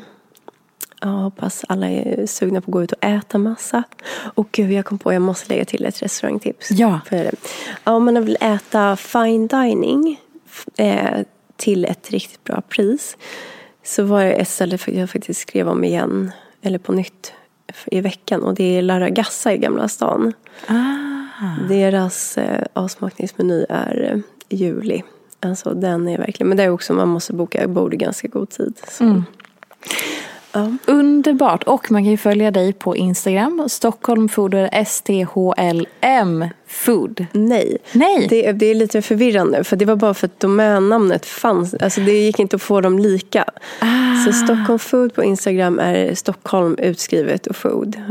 [1.01, 3.83] jag hoppas alla är sugna på att gå ut och äta massa.
[4.13, 6.71] Och gud, jag kom på jag måste lägga till ett restaurangtips.
[6.71, 6.99] Ja.
[7.05, 7.31] För,
[7.83, 10.21] ja, om man vill äta fine dining
[10.77, 11.19] eh,
[11.55, 13.17] till ett riktigt bra pris
[13.83, 16.31] så var det ett ställe jag faktiskt skrev om igen,
[16.61, 17.33] eller på nytt
[17.85, 20.33] i veckan och det är La Ragazza i Gamla stan.
[20.67, 21.67] Ah.
[21.69, 24.19] Deras eh, avsmakningsmeny är eh,
[24.57, 25.03] juli.
[25.39, 28.49] Alltså den är verkligen, men det är också man måste boka bord i ganska god
[28.49, 28.79] tid.
[28.87, 29.23] Så.
[30.53, 30.77] Mm.
[30.85, 31.63] Underbart.
[31.63, 33.65] Och man kan ju följa dig på Instagram.
[33.69, 37.25] Stockholm Food är S-T-H-L-M Food.
[37.31, 37.77] Nej.
[37.91, 38.27] Nej.
[38.29, 41.73] Det, det är lite förvirrande för det var bara för att domännamnet fanns.
[41.73, 43.45] Alltså det gick inte att få dem lika.
[43.79, 44.25] Ah.
[44.25, 48.01] Så Stockholm Food på Instagram är Stockholm utskrivet och food.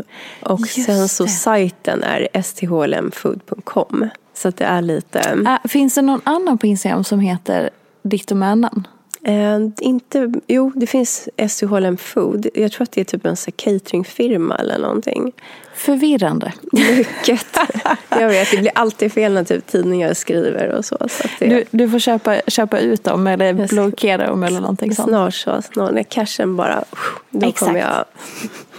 [0.43, 1.31] Och Just sen så det.
[1.31, 4.09] sajten är sthlmfood.com.
[4.35, 5.39] Så det är lite...
[5.47, 7.71] Ah, finns det någon annan på Instagram som heter
[8.03, 8.87] ditt domännamn?
[9.27, 12.47] Eh, inte, jo, det finns SUHLM Food.
[12.55, 15.33] Jag tror att det är typ en så cateringfirma eller någonting.
[15.75, 16.53] Förvirrande.
[16.73, 17.47] Mycket.
[18.09, 20.97] jag vet, det blir alltid fel när typ tidningar skriver och så.
[21.11, 25.09] så det, Du, du får köpa, köpa ut dem eller blockera dem eller någonting sånt.
[25.09, 26.85] snart så, snart när cashen bara...
[27.31, 27.59] Då Exakt.
[27.59, 28.05] kommer jag...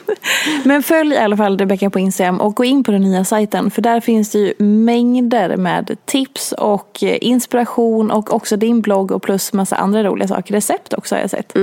[0.63, 3.71] Men följ i alla fall Rebecca på Instagram och gå in på den nya sajten
[3.71, 9.11] för där finns det ju mängder med tips och eh, inspiration och också din blogg
[9.11, 10.53] och plus massa andra roliga saker.
[10.53, 11.53] Recept också har jag sett.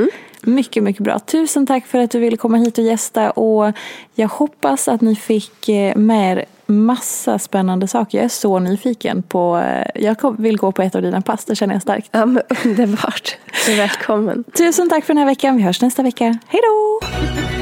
[0.42, 1.18] Mycket, mycket bra.
[1.18, 3.72] Tusen tack för att du ville komma hit och gästa och
[4.14, 8.18] jag hoppas att ni fick eh, med er massa spännande saker.
[8.18, 11.56] Jag är så nyfiken på, eh, jag vill gå på ett av dina pass, det
[11.56, 12.08] känner jag starkt.
[12.12, 13.36] Ja, men underbart.
[13.68, 14.44] Välkommen.
[14.44, 15.56] Tusen tack för den här veckan.
[15.56, 16.38] Vi hörs nästa vecka.
[16.46, 17.59] Hej då!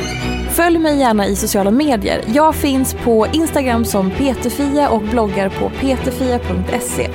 [0.58, 2.24] Följ mig gärna i sociala medier.
[2.26, 7.10] Jag finns på Instagram som peterfia och bloggar på peterfia.se.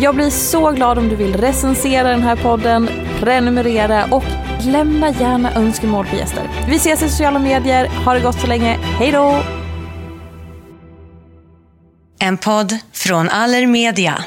[0.00, 2.88] Jag blir så glad om du vill recensera den här podden,
[3.20, 4.24] prenumerera och
[4.66, 6.48] lämna gärna önskemål på gäster.
[6.68, 7.86] Vi ses i sociala medier.
[8.04, 8.78] Ha det gott så länge.
[8.98, 9.42] Hej då!
[12.18, 14.24] En podd från Allermedia.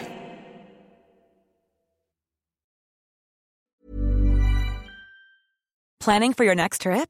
[6.03, 7.09] Planning for your next trip?